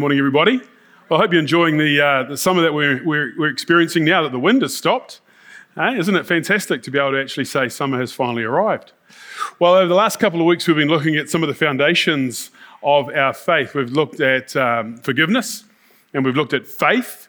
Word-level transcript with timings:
Morning, 0.00 0.18
everybody. 0.18 0.62
I 1.10 1.18
hope 1.18 1.30
you're 1.30 1.42
enjoying 1.42 1.76
the, 1.76 2.00
uh, 2.00 2.22
the 2.22 2.38
summer 2.38 2.62
that 2.62 2.72
we're, 2.72 3.04
we're, 3.04 3.34
we're, 3.36 3.50
experiencing 3.50 4.02
now 4.02 4.22
that 4.22 4.32
the 4.32 4.38
wind 4.38 4.62
has 4.62 4.74
stopped. 4.74 5.20
Uh, 5.76 5.92
isn't 5.94 6.16
it 6.16 6.24
fantastic 6.24 6.82
to 6.84 6.90
be 6.90 6.98
able 6.98 7.10
to 7.10 7.20
actually 7.20 7.44
say 7.44 7.68
summer 7.68 8.00
has 8.00 8.10
finally 8.10 8.42
arrived? 8.42 8.92
Well, 9.58 9.74
over 9.74 9.86
the 9.86 9.94
last 9.94 10.18
couple 10.18 10.40
of 10.40 10.46
weeks, 10.46 10.66
we've 10.66 10.78
been 10.78 10.88
looking 10.88 11.16
at 11.16 11.28
some 11.28 11.42
of 11.42 11.50
the 11.50 11.54
foundations 11.54 12.50
of 12.82 13.10
our 13.10 13.34
faith. 13.34 13.74
We've 13.74 13.90
looked 13.90 14.20
at 14.20 14.56
um, 14.56 14.96
forgiveness 14.96 15.64
and 16.14 16.24
we've 16.24 16.34
looked 16.34 16.54
at 16.54 16.66
faith. 16.66 17.28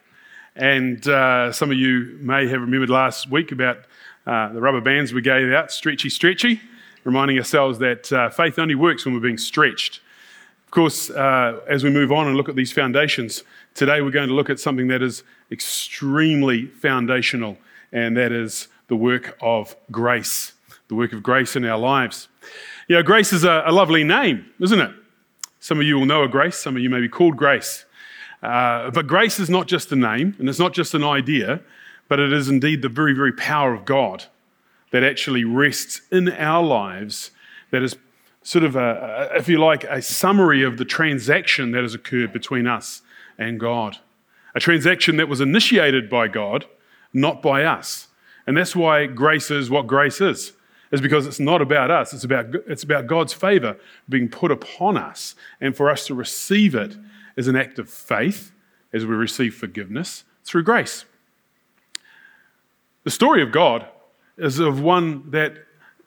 And 0.56 1.06
uh, 1.06 1.52
some 1.52 1.70
of 1.70 1.76
you 1.76 2.16
may 2.22 2.48
have 2.48 2.62
remembered 2.62 2.88
last 2.88 3.30
week 3.30 3.52
about 3.52 3.80
uh, 4.26 4.50
the 4.50 4.62
rubber 4.62 4.80
bands 4.80 5.12
we 5.12 5.20
gave 5.20 5.52
out, 5.52 5.70
stretchy, 5.70 6.08
stretchy, 6.08 6.58
reminding 7.04 7.36
ourselves 7.36 7.80
that 7.80 8.10
uh, 8.10 8.30
faith 8.30 8.58
only 8.58 8.76
works 8.76 9.04
when 9.04 9.12
we're 9.12 9.20
being 9.20 9.36
stretched. 9.36 10.00
Of 10.72 10.76
course, 10.76 11.10
uh, 11.10 11.60
as 11.68 11.84
we 11.84 11.90
move 11.90 12.10
on 12.12 12.28
and 12.28 12.34
look 12.34 12.48
at 12.48 12.56
these 12.56 12.72
foundations, 12.72 13.42
today 13.74 14.00
we're 14.00 14.10
going 14.10 14.28
to 14.28 14.34
look 14.34 14.48
at 14.48 14.58
something 14.58 14.88
that 14.88 15.02
is 15.02 15.22
extremely 15.50 16.68
foundational, 16.68 17.58
and 17.92 18.16
that 18.16 18.32
is 18.32 18.68
the 18.88 18.96
work 18.96 19.36
of 19.42 19.76
grace, 19.90 20.54
the 20.88 20.94
work 20.94 21.12
of 21.12 21.22
grace 21.22 21.56
in 21.56 21.66
our 21.66 21.76
lives. 21.76 22.28
You 22.88 22.96
know, 22.96 23.02
grace 23.02 23.34
is 23.34 23.44
a, 23.44 23.64
a 23.66 23.70
lovely 23.70 24.02
name, 24.02 24.46
isn't 24.60 24.80
it? 24.80 24.94
Some 25.60 25.78
of 25.78 25.84
you 25.84 25.98
will 25.98 26.06
know 26.06 26.22
a 26.22 26.28
grace, 26.28 26.56
some 26.56 26.74
of 26.74 26.80
you 26.80 26.88
may 26.88 27.00
be 27.02 27.08
called 27.10 27.36
grace. 27.36 27.84
Uh, 28.42 28.90
but 28.92 29.06
grace 29.06 29.38
is 29.38 29.50
not 29.50 29.68
just 29.68 29.92
a 29.92 29.96
name, 29.96 30.34
and 30.38 30.48
it's 30.48 30.58
not 30.58 30.72
just 30.72 30.94
an 30.94 31.04
idea, 31.04 31.60
but 32.08 32.18
it 32.18 32.32
is 32.32 32.48
indeed 32.48 32.80
the 32.80 32.88
very, 32.88 33.12
very 33.12 33.34
power 33.34 33.74
of 33.74 33.84
God 33.84 34.24
that 34.90 35.04
actually 35.04 35.44
rests 35.44 36.00
in 36.10 36.30
our 36.30 36.64
lives 36.64 37.30
that 37.72 37.82
is 37.82 37.94
sort 38.42 38.64
of 38.64 38.76
a, 38.76 39.30
if 39.34 39.48
you 39.48 39.58
like, 39.58 39.84
a 39.84 40.02
summary 40.02 40.62
of 40.62 40.76
the 40.76 40.84
transaction 40.84 41.70
that 41.72 41.82
has 41.82 41.94
occurred 41.94 42.32
between 42.32 42.66
us 42.66 43.02
and 43.38 43.58
God. 43.58 43.98
A 44.54 44.60
transaction 44.60 45.16
that 45.16 45.28
was 45.28 45.40
initiated 45.40 46.10
by 46.10 46.28
God, 46.28 46.66
not 47.12 47.40
by 47.40 47.64
us. 47.64 48.08
And 48.46 48.56
that's 48.56 48.74
why 48.74 49.06
grace 49.06 49.50
is 49.50 49.70
what 49.70 49.86
grace 49.86 50.20
is, 50.20 50.52
is 50.90 51.00
because 51.00 51.26
it's 51.26 51.40
not 51.40 51.62
about 51.62 51.90
us, 51.90 52.12
it's 52.12 52.24
about, 52.24 52.54
it's 52.66 52.82
about 52.82 53.06
God's 53.06 53.32
favor 53.32 53.76
being 54.08 54.28
put 54.28 54.50
upon 54.50 54.96
us. 54.96 55.34
And 55.60 55.76
for 55.76 55.88
us 55.88 56.06
to 56.06 56.14
receive 56.14 56.74
it 56.74 56.96
as 57.36 57.48
an 57.48 57.56
act 57.56 57.78
of 57.78 57.88
faith, 57.88 58.52
as 58.92 59.06
we 59.06 59.14
receive 59.14 59.54
forgiveness 59.54 60.24
through 60.44 60.64
grace. 60.64 61.04
The 63.04 63.10
story 63.10 63.42
of 63.42 63.52
God 63.52 63.86
is 64.36 64.58
of 64.58 64.80
one 64.80 65.30
that 65.30 65.56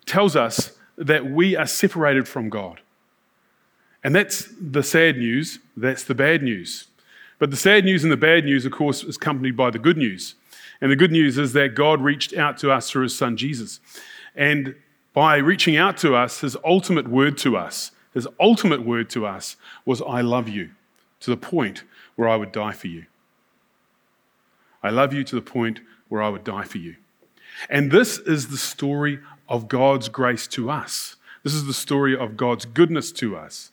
tells 0.06 0.36
us 0.36 0.78
that 0.98 1.26
we 1.26 1.56
are 1.56 1.68
separated 1.68 2.28
from 2.28 2.50
God. 2.50 2.82
And 4.04 4.16
that's 4.16 4.48
the 4.60 4.84
sad 4.84 5.18
news, 5.18 5.60
that's 5.76 6.04
the 6.04 6.16
bad 6.16 6.44
news. 6.44 6.88
But 7.40 7.52
the 7.52 7.58
sad 7.58 7.84
news 7.84 8.04
and 8.04 8.12
the 8.12 8.18
bad 8.18 8.46
news, 8.46 8.66
of 8.66 8.72
course, 8.72 9.04
is 9.04 9.18
accompanied 9.18 9.58
by 9.58 9.72
the 9.72 9.80
good 9.80 9.98
news. 9.98 10.36
And 10.80 10.92
the 10.92 10.96
good 10.96 11.12
news 11.12 11.38
is 11.38 11.54
that 11.54 11.76
God 11.76 12.02
reached 12.02 12.36
out 12.36 12.58
to 12.60 12.72
us 12.72 12.90
through 12.90 13.04
his 13.04 13.18
son 13.18 13.36
Jesus. 13.36 13.80
And 14.36 14.76
by 15.14 15.38
reaching 15.38 15.76
out 15.78 15.98
to 15.98 16.16
us, 16.16 16.42
his 16.42 16.58
ultimate 16.64 17.08
word 17.08 17.38
to 17.40 17.58
us, 17.58 17.92
his 18.14 18.28
ultimate 18.40 18.86
word 18.86 19.10
to 19.12 19.26
us 19.26 19.58
was, 19.86 20.02
I 20.02 20.22
love 20.22 20.48
you, 20.48 20.72
to 21.22 21.30
the 21.30 21.38
point 21.38 21.84
where 22.16 22.30
I 22.30 22.36
would 22.36 22.52
die 22.52 22.72
for 22.72 22.88
you. 22.88 23.06
I 24.84 24.90
love 24.90 25.14
you 25.14 25.24
to 25.24 25.36
the 25.36 25.42
point 25.42 25.80
where 26.10 26.22
I 26.22 26.30
would 26.30 26.44
die 26.44 26.64
for 26.64 26.78
you. 26.78 26.96
And 27.70 27.92
this 27.92 28.20
is 28.20 28.50
the 28.50 28.58
story 28.58 29.20
of 29.48 29.68
God's 29.68 30.10
grace 30.10 30.48
to 30.48 30.70
us. 30.70 31.16
This 31.44 31.54
is 31.54 31.66
the 31.66 31.74
story 31.74 32.18
of 32.18 32.38
God's 32.38 32.66
goodness 32.66 33.12
to 33.14 33.36
us. 33.36 33.72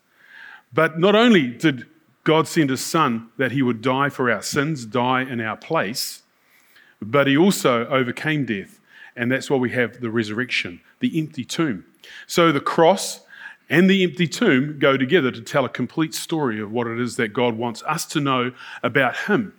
But 0.72 0.98
not 0.98 1.14
only 1.14 1.48
did 1.48 1.86
God 2.24 2.46
send 2.46 2.70
his 2.70 2.84
son 2.84 3.30
that 3.36 3.52
he 3.52 3.62
would 3.62 3.82
die 3.82 4.08
for 4.08 4.30
our 4.30 4.42
sins, 4.42 4.86
die 4.86 5.22
in 5.22 5.40
our 5.40 5.56
place, 5.56 6.22
but 7.00 7.26
he 7.26 7.36
also 7.36 7.86
overcame 7.88 8.44
death. 8.44 8.78
And 9.16 9.30
that's 9.30 9.50
why 9.50 9.56
we 9.56 9.70
have 9.70 10.00
the 10.00 10.10
resurrection, 10.10 10.80
the 11.00 11.18
empty 11.18 11.44
tomb. 11.44 11.84
So 12.26 12.52
the 12.52 12.60
cross 12.60 13.20
and 13.68 13.88
the 13.88 14.02
empty 14.02 14.28
tomb 14.28 14.78
go 14.78 14.96
together 14.96 15.30
to 15.30 15.40
tell 15.40 15.64
a 15.64 15.68
complete 15.68 16.14
story 16.14 16.60
of 16.60 16.70
what 16.70 16.86
it 16.86 17.00
is 17.00 17.16
that 17.16 17.28
God 17.28 17.56
wants 17.56 17.82
us 17.84 18.06
to 18.06 18.20
know 18.20 18.52
about 18.82 19.16
him. 19.16 19.54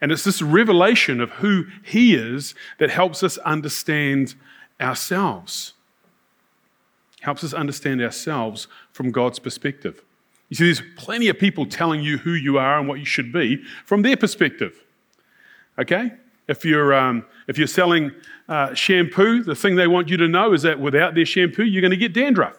And 0.00 0.10
it's 0.10 0.24
this 0.24 0.42
revelation 0.42 1.20
of 1.20 1.30
who 1.30 1.66
he 1.82 2.14
is 2.14 2.54
that 2.78 2.90
helps 2.90 3.22
us 3.22 3.38
understand 3.38 4.34
ourselves. 4.80 5.74
Helps 7.20 7.44
us 7.44 7.54
understand 7.54 8.02
ourselves 8.02 8.66
from 8.92 9.10
God's 9.10 9.38
perspective. 9.38 10.02
You 10.48 10.56
see, 10.56 10.64
there's 10.64 10.82
plenty 10.96 11.28
of 11.28 11.38
people 11.38 11.64
telling 11.64 12.02
you 12.02 12.18
who 12.18 12.32
you 12.32 12.58
are 12.58 12.78
and 12.78 12.86
what 12.86 12.98
you 12.98 13.06
should 13.06 13.32
be 13.32 13.62
from 13.86 14.02
their 14.02 14.16
perspective. 14.16 14.84
Okay? 15.78 16.12
If 16.48 16.64
you're, 16.64 16.92
um, 16.92 17.24
if 17.48 17.56
you're 17.56 17.66
selling 17.66 18.10
uh, 18.48 18.74
shampoo, 18.74 19.42
the 19.42 19.54
thing 19.54 19.76
they 19.76 19.86
want 19.86 20.10
you 20.10 20.16
to 20.18 20.28
know 20.28 20.52
is 20.52 20.62
that 20.62 20.78
without 20.78 21.14
their 21.14 21.24
shampoo, 21.24 21.64
you're 21.64 21.80
going 21.80 21.92
to 21.92 21.96
get 21.96 22.12
dandruff. 22.12 22.58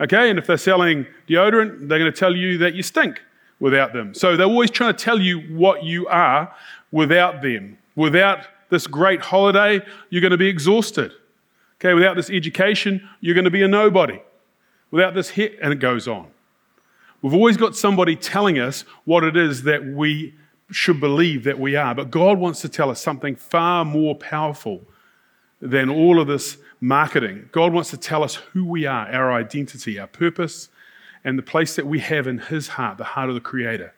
Okay? 0.00 0.30
And 0.30 0.38
if 0.38 0.46
they're 0.46 0.56
selling 0.56 1.06
deodorant, 1.28 1.88
they're 1.88 1.98
going 1.98 2.10
to 2.10 2.18
tell 2.18 2.34
you 2.34 2.56
that 2.58 2.74
you 2.74 2.82
stink 2.82 3.20
without 3.60 3.92
them. 3.92 4.14
So 4.14 4.36
they're 4.36 4.46
always 4.46 4.70
trying 4.70 4.94
to 4.94 5.04
tell 5.04 5.20
you 5.20 5.40
what 5.54 5.84
you 5.84 6.06
are 6.06 6.54
without 6.90 7.42
them. 7.42 7.76
Without 7.96 8.46
this 8.70 8.86
great 8.86 9.20
holiday, 9.20 9.80
you're 10.10 10.20
going 10.20 10.30
to 10.30 10.36
be 10.36 10.48
exhausted. 10.48 11.12
Okay, 11.80 11.94
without 11.94 12.16
this 12.16 12.30
education, 12.30 13.08
you're 13.20 13.34
going 13.34 13.44
to 13.44 13.50
be 13.50 13.62
a 13.62 13.68
nobody. 13.68 14.20
Without 14.90 15.14
this 15.14 15.30
hit, 15.30 15.58
and 15.60 15.72
it 15.72 15.80
goes 15.80 16.06
on. 16.06 16.28
We've 17.20 17.34
always 17.34 17.56
got 17.56 17.74
somebody 17.74 18.16
telling 18.16 18.58
us 18.58 18.82
what 19.04 19.24
it 19.24 19.36
is 19.36 19.62
that 19.64 19.84
we 19.84 20.34
should 20.70 21.00
believe 21.00 21.44
that 21.44 21.58
we 21.58 21.76
are. 21.76 21.94
But 21.94 22.10
God 22.10 22.38
wants 22.38 22.60
to 22.62 22.68
tell 22.68 22.90
us 22.90 23.00
something 23.00 23.36
far 23.36 23.84
more 23.84 24.14
powerful 24.14 24.82
than 25.60 25.88
all 25.88 26.20
of 26.20 26.26
this 26.26 26.58
marketing. 26.80 27.48
God 27.50 27.72
wants 27.72 27.90
to 27.90 27.96
tell 27.96 28.22
us 28.22 28.34
who 28.34 28.64
we 28.64 28.86
are, 28.86 29.10
our 29.10 29.32
identity, 29.32 29.98
our 29.98 30.06
purpose, 30.06 30.68
and 31.24 31.38
the 31.38 31.42
place 31.42 31.76
that 31.76 31.86
we 31.86 32.00
have 32.00 32.26
in 32.26 32.38
His 32.38 32.68
heart, 32.68 32.98
the 32.98 33.04
heart 33.04 33.30
of 33.30 33.34
the 33.34 33.40
Creator. 33.40 33.94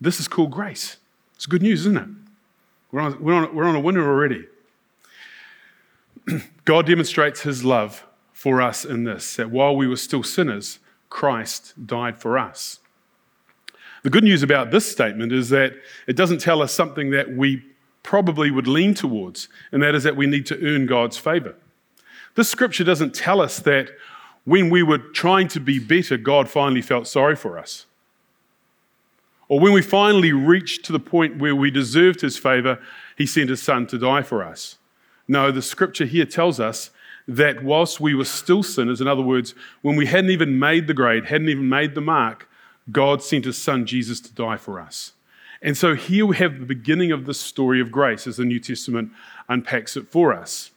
This 0.00 0.18
is 0.18 0.28
called 0.28 0.50
grace. 0.50 0.96
It's 1.36 1.46
good 1.46 1.62
news, 1.62 1.80
isn't 1.80 1.96
it? 1.96 2.08
We're 2.90 3.00
on, 3.00 3.22
we're 3.22 3.34
on, 3.34 3.54
we're 3.54 3.64
on 3.64 3.76
a 3.76 3.80
winner 3.80 4.08
already. 4.08 4.46
God 6.64 6.86
demonstrates 6.86 7.42
his 7.42 7.64
love 7.64 8.06
for 8.32 8.62
us 8.62 8.84
in 8.84 9.04
this 9.04 9.36
that 9.36 9.50
while 9.50 9.76
we 9.76 9.86
were 9.86 9.96
still 9.96 10.22
sinners, 10.22 10.78
Christ 11.10 11.74
died 11.86 12.18
for 12.18 12.38
us. 12.38 12.80
The 14.02 14.10
good 14.10 14.24
news 14.24 14.42
about 14.42 14.70
this 14.70 14.90
statement 14.90 15.32
is 15.32 15.48
that 15.50 15.74
it 16.06 16.16
doesn't 16.16 16.40
tell 16.40 16.62
us 16.62 16.72
something 16.72 17.10
that 17.10 17.30
we 17.30 17.64
probably 18.02 18.50
would 18.50 18.66
lean 18.66 18.94
towards, 18.94 19.48
and 19.72 19.82
that 19.82 19.94
is 19.94 20.04
that 20.04 20.16
we 20.16 20.26
need 20.26 20.46
to 20.46 20.66
earn 20.66 20.86
God's 20.86 21.18
favor. 21.18 21.54
This 22.36 22.48
scripture 22.48 22.84
doesn't 22.84 23.14
tell 23.14 23.40
us 23.40 23.58
that 23.60 23.90
when 24.44 24.70
we 24.70 24.82
were 24.82 24.98
trying 24.98 25.48
to 25.48 25.60
be 25.60 25.78
better, 25.78 26.16
God 26.16 26.48
finally 26.48 26.80
felt 26.80 27.06
sorry 27.06 27.36
for 27.36 27.58
us. 27.58 27.86
Or 29.48 29.58
when 29.58 29.72
we 29.72 29.82
finally 29.82 30.32
reached 30.32 30.84
to 30.84 30.92
the 30.92 31.00
point 31.00 31.38
where 31.38 31.56
we 31.56 31.70
deserved 31.70 32.20
his 32.20 32.36
favor, 32.36 32.78
he 33.16 33.26
sent 33.26 33.50
his 33.50 33.62
son 33.62 33.86
to 33.88 33.98
die 33.98 34.22
for 34.22 34.44
us. 34.44 34.76
No, 35.26 35.50
the 35.50 35.62
scripture 35.62 36.04
here 36.04 36.26
tells 36.26 36.60
us 36.60 36.90
that 37.26 37.62
whilst 37.62 38.00
we 38.00 38.14
were 38.14 38.24
still 38.24 38.62
sinners, 38.62 39.00
in 39.00 39.08
other 39.08 39.22
words, 39.22 39.54
when 39.82 39.96
we 39.96 40.06
hadn't 40.06 40.30
even 40.30 40.58
made 40.58 40.86
the 40.86 40.94
grade, 40.94 41.26
hadn't 41.26 41.48
even 41.48 41.68
made 41.68 41.94
the 41.94 42.00
mark, 42.00 42.48
God 42.90 43.22
sent 43.22 43.44
his 43.44 43.58
son 43.58 43.84
Jesus 43.84 44.20
to 44.20 44.32
die 44.32 44.56
for 44.56 44.80
us. 44.80 45.12
And 45.60 45.76
so 45.76 45.94
here 45.94 46.24
we 46.24 46.36
have 46.36 46.58
the 46.58 46.66
beginning 46.66 47.12
of 47.12 47.26
the 47.26 47.34
story 47.34 47.80
of 47.80 47.90
grace 47.90 48.26
as 48.26 48.36
the 48.36 48.44
New 48.44 48.60
Testament 48.60 49.12
unpacks 49.48 49.96
it 49.96 50.08
for 50.08 50.32
us. 50.32 50.70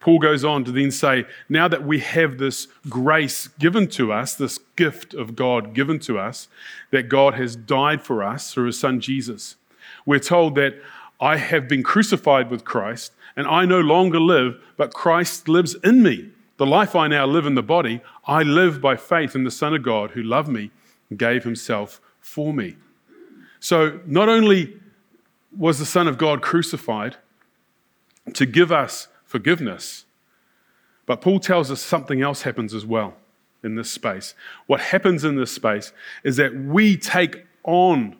Paul 0.00 0.20
goes 0.20 0.44
on 0.44 0.64
to 0.64 0.72
then 0.72 0.90
say, 0.90 1.24
now 1.48 1.66
that 1.68 1.84
we 1.84 1.98
have 1.98 2.38
this 2.38 2.68
grace 2.88 3.48
given 3.58 3.88
to 3.88 4.12
us, 4.12 4.34
this 4.34 4.58
gift 4.76 5.12
of 5.12 5.34
God 5.34 5.74
given 5.74 5.98
to 6.00 6.18
us, 6.18 6.48
that 6.90 7.08
God 7.08 7.34
has 7.34 7.56
died 7.56 8.02
for 8.02 8.22
us 8.22 8.52
through 8.52 8.66
his 8.66 8.78
son 8.78 9.00
Jesus, 9.00 9.56
we're 10.06 10.20
told 10.20 10.54
that 10.54 10.80
I 11.20 11.36
have 11.36 11.66
been 11.68 11.82
crucified 11.82 12.50
with 12.50 12.64
Christ, 12.64 13.12
and 13.36 13.46
I 13.46 13.64
no 13.64 13.80
longer 13.80 14.20
live, 14.20 14.60
but 14.76 14.94
Christ 14.94 15.48
lives 15.48 15.74
in 15.82 16.02
me. 16.02 16.30
The 16.58 16.66
life 16.66 16.94
I 16.94 17.08
now 17.08 17.26
live 17.26 17.46
in 17.46 17.54
the 17.54 17.62
body, 17.62 18.00
I 18.26 18.42
live 18.42 18.80
by 18.80 18.96
faith 18.96 19.34
in 19.34 19.44
the 19.44 19.50
Son 19.50 19.74
of 19.74 19.82
God 19.82 20.12
who 20.12 20.22
loved 20.22 20.48
me 20.48 20.70
and 21.10 21.18
gave 21.18 21.44
himself 21.44 22.00
for 22.20 22.52
me. 22.52 22.76
So, 23.60 24.00
not 24.06 24.28
only 24.28 24.76
was 25.56 25.78
the 25.78 25.86
Son 25.86 26.06
of 26.06 26.18
God 26.18 26.42
crucified 26.42 27.16
to 28.34 28.46
give 28.46 28.70
us 28.70 29.08
forgiveness, 29.28 30.04
but 31.06 31.20
Paul 31.20 31.38
tells 31.38 31.70
us 31.70 31.80
something 31.80 32.20
else 32.20 32.42
happens 32.42 32.74
as 32.74 32.84
well 32.84 33.14
in 33.62 33.76
this 33.76 33.90
space. 33.90 34.34
What 34.66 34.80
happens 34.80 35.22
in 35.22 35.36
this 35.36 35.52
space 35.52 35.92
is 36.24 36.36
that 36.36 36.52
we 36.54 36.96
take 36.96 37.46
on 37.62 38.16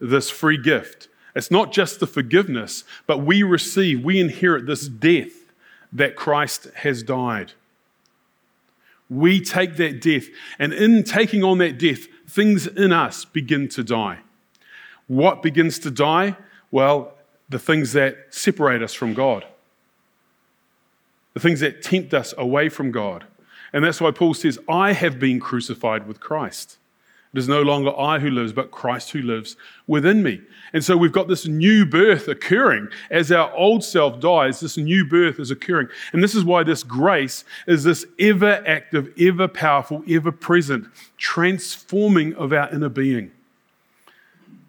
this 0.00 0.30
free 0.30 0.62
gift 0.62 1.08
it's 1.34 1.50
not 1.50 1.72
just 1.72 2.00
the 2.00 2.06
forgiveness, 2.06 2.84
but 3.06 3.18
we 3.18 3.42
receive, 3.42 4.04
we 4.04 4.20
inherit 4.20 4.66
this 4.66 4.86
death 4.86 5.32
that 5.92 6.16
Christ 6.16 6.68
has 6.76 7.02
died. 7.02 7.52
We 9.08 9.40
take 9.40 9.76
that 9.76 10.00
death, 10.00 10.26
and 10.58 10.72
in 10.72 11.04
taking 11.04 11.42
on 11.42 11.58
that 11.58 11.78
death, 11.78 12.06
things 12.26 12.66
in 12.66 12.92
us 12.92 13.24
begin 13.24 13.68
to 13.68 13.84
die. 13.84 14.20
What 15.06 15.42
begins 15.42 15.78
to 15.80 15.90
die? 15.90 16.36
Well, 16.70 17.14
the 17.48 17.58
things 17.58 17.92
that 17.92 18.28
separate 18.30 18.82
us 18.82 18.94
from 18.94 19.12
God, 19.12 19.44
the 21.34 21.40
things 21.40 21.60
that 21.60 21.82
tempt 21.82 22.14
us 22.14 22.34
away 22.36 22.68
from 22.68 22.90
God. 22.90 23.24
And 23.72 23.84
that's 23.84 24.00
why 24.00 24.10
Paul 24.10 24.34
says, 24.34 24.58
I 24.68 24.92
have 24.92 25.18
been 25.18 25.40
crucified 25.40 26.06
with 26.06 26.20
Christ. 26.20 26.78
It 27.32 27.38
is 27.38 27.48
no 27.48 27.62
longer 27.62 27.98
I 27.98 28.18
who 28.18 28.30
lives, 28.30 28.52
but 28.52 28.70
Christ 28.70 29.12
who 29.12 29.22
lives 29.22 29.56
within 29.86 30.22
me. 30.22 30.42
And 30.74 30.84
so 30.84 30.98
we've 30.98 31.12
got 31.12 31.28
this 31.28 31.46
new 31.46 31.86
birth 31.86 32.28
occurring. 32.28 32.88
As 33.10 33.32
our 33.32 33.50
old 33.54 33.82
self 33.82 34.20
dies, 34.20 34.60
this 34.60 34.76
new 34.76 35.06
birth 35.06 35.40
is 35.40 35.50
occurring. 35.50 35.88
And 36.12 36.22
this 36.22 36.34
is 36.34 36.44
why 36.44 36.62
this 36.62 36.82
grace 36.82 37.44
is 37.66 37.84
this 37.84 38.04
ever 38.18 38.62
active, 38.66 39.10
ever 39.18 39.48
powerful, 39.48 40.04
ever 40.06 40.30
present 40.30 40.88
transforming 41.16 42.34
of 42.34 42.52
our 42.52 42.70
inner 42.70 42.90
being. 42.90 43.30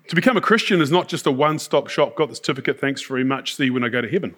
To 0.08 0.16
become 0.16 0.38
a 0.38 0.42
Christian 0.42 0.82
is 0.82 0.92
not 0.92 1.10
just 1.10 1.26
a 1.26 1.32
one 1.32 1.60
stop 1.60 1.90
shop, 1.90 2.16
got 2.16 2.30
the 2.30 2.36
certificate, 2.36 2.80
thanks 2.80 3.02
very 3.02 3.24
much, 3.26 3.56
see 3.56 3.66
you 3.66 3.74
when 3.74 3.84
I 3.84 3.90
go 3.90 4.00
to 4.00 4.10
heaven. 4.10 4.36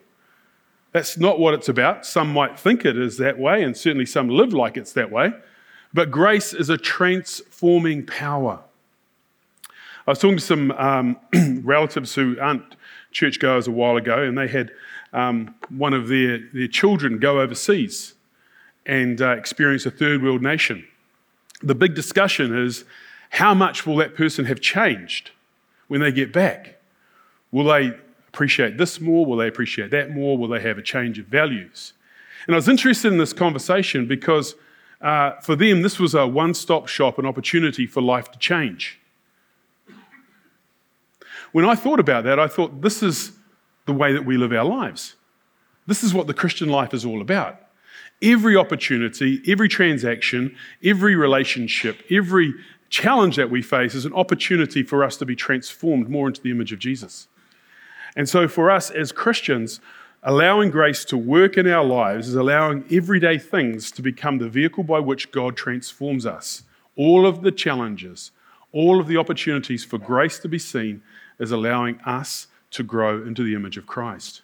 That's 0.95 1.17
not 1.17 1.39
what 1.39 1.53
it's 1.53 1.67
about. 1.67 2.05
Some 2.05 2.31
might 2.31 2.57
think 2.57 2.85
it 2.85 2.97
is 2.97 3.17
that 3.17 3.37
way, 3.37 3.63
and 3.63 3.75
certainly 3.75 4.05
some 4.05 4.29
live 4.29 4.53
like 4.53 4.77
it's 4.77 4.93
that 4.93 5.11
way. 5.11 5.33
But 5.93 6.09
grace 6.09 6.53
is 6.53 6.69
a 6.69 6.77
transforming 6.77 8.05
power. 8.05 8.61
I 10.07 10.11
was 10.11 10.19
talking 10.19 10.37
to 10.37 10.41
some 10.41 10.71
um, 10.71 11.17
relatives 11.65 12.15
who 12.15 12.39
aren't 12.39 12.77
churchgoers 13.11 13.67
a 13.67 13.71
while 13.71 13.97
ago, 13.97 14.23
and 14.23 14.37
they 14.37 14.47
had 14.47 14.71
um, 15.11 15.53
one 15.67 15.93
of 15.93 16.07
their, 16.07 16.39
their 16.53 16.69
children 16.69 17.19
go 17.19 17.41
overseas 17.41 18.13
and 18.85 19.21
uh, 19.21 19.31
experience 19.31 19.85
a 19.85 19.91
third 19.91 20.23
world 20.23 20.41
nation. 20.41 20.87
The 21.61 21.75
big 21.75 21.93
discussion 21.93 22.57
is 22.57 22.85
how 23.31 23.53
much 23.53 23.85
will 23.85 23.97
that 23.97 24.15
person 24.15 24.45
have 24.45 24.61
changed 24.61 25.31
when 25.89 25.99
they 25.99 26.13
get 26.13 26.31
back? 26.31 26.79
Will 27.51 27.65
they 27.65 27.97
appreciate 28.35 28.77
this 28.77 28.99
more? 28.99 29.25
Will 29.25 29.37
they 29.37 29.47
appreciate 29.47 29.91
that 29.91 30.11
more? 30.11 30.37
Will 30.37 30.49
they 30.49 30.59
have 30.59 30.77
a 30.77 30.81
change 30.81 31.17
of 31.17 31.25
values? 31.27 31.93
And 32.45 32.53
I 32.53 32.57
was 32.57 32.67
interested 32.67 33.13
in 33.13 33.17
this 33.17 33.31
conversation 33.31 34.07
because 34.07 34.55
uh, 34.99 35.39
for 35.39 35.55
them, 35.55 35.83
this 35.83 35.99
was 35.99 36.13
a 36.13 36.27
one 36.27 36.53
stop 36.53 36.89
shop, 36.89 37.17
an 37.17 37.25
opportunity 37.25 37.87
for 37.87 38.01
life 38.01 38.29
to 38.33 38.37
change. 38.37 38.99
When 41.53 41.63
I 41.63 41.75
thought 41.75 42.01
about 42.01 42.25
that, 42.25 42.37
I 42.37 42.47
thought 42.49 42.81
this 42.81 43.01
is 43.01 43.31
the 43.85 43.93
way 43.93 44.11
that 44.11 44.25
we 44.25 44.35
live 44.35 44.51
our 44.51 44.65
lives. 44.65 45.15
This 45.87 46.03
is 46.03 46.13
what 46.13 46.27
the 46.27 46.33
Christian 46.33 46.67
life 46.67 46.93
is 46.93 47.05
all 47.05 47.21
about. 47.21 47.57
Every 48.21 48.57
opportunity, 48.57 49.41
every 49.47 49.69
transaction, 49.69 50.53
every 50.83 51.15
relationship, 51.15 52.03
every 52.11 52.53
challenge 52.89 53.37
that 53.37 53.49
we 53.49 53.61
face 53.61 53.95
is 53.95 54.03
an 54.03 54.13
opportunity 54.13 54.83
for 54.83 55.05
us 55.05 55.15
to 55.17 55.25
be 55.25 55.37
transformed 55.37 56.09
more 56.09 56.27
into 56.27 56.41
the 56.41 56.51
image 56.51 56.73
of 56.73 56.79
Jesus. 56.79 57.29
And 58.15 58.29
so, 58.29 58.47
for 58.47 58.71
us 58.71 58.89
as 58.91 59.11
Christians, 59.11 59.79
Allowing 60.27 60.71
grace 60.71 61.05
to 61.05 61.17
work 61.17 61.55
in 61.55 61.67
our 61.67 61.85
lives 61.85 62.29
is 62.29 62.33
allowing 62.33 62.83
everyday 62.91 63.37
things 63.37 63.91
to 63.91 64.01
become 64.01 64.39
the 64.39 64.49
vehicle 64.49 64.83
by 64.83 64.97
which 64.99 65.31
God 65.31 65.55
transforms 65.55 66.25
us. 66.25 66.63
All 66.95 67.27
of 67.27 67.43
the 67.43 67.51
challenges, 67.51 68.31
all 68.71 68.99
of 68.99 69.05
the 69.05 69.17
opportunities 69.17 69.85
for 69.85 69.99
grace 69.99 70.39
to 70.39 70.47
be 70.47 70.57
seen 70.57 71.03
is 71.39 71.51
allowing 71.51 71.99
us 72.01 72.47
to 72.71 72.81
grow 72.81 73.21
into 73.21 73.43
the 73.43 73.53
image 73.53 73.77
of 73.77 73.85
Christ. 73.85 74.41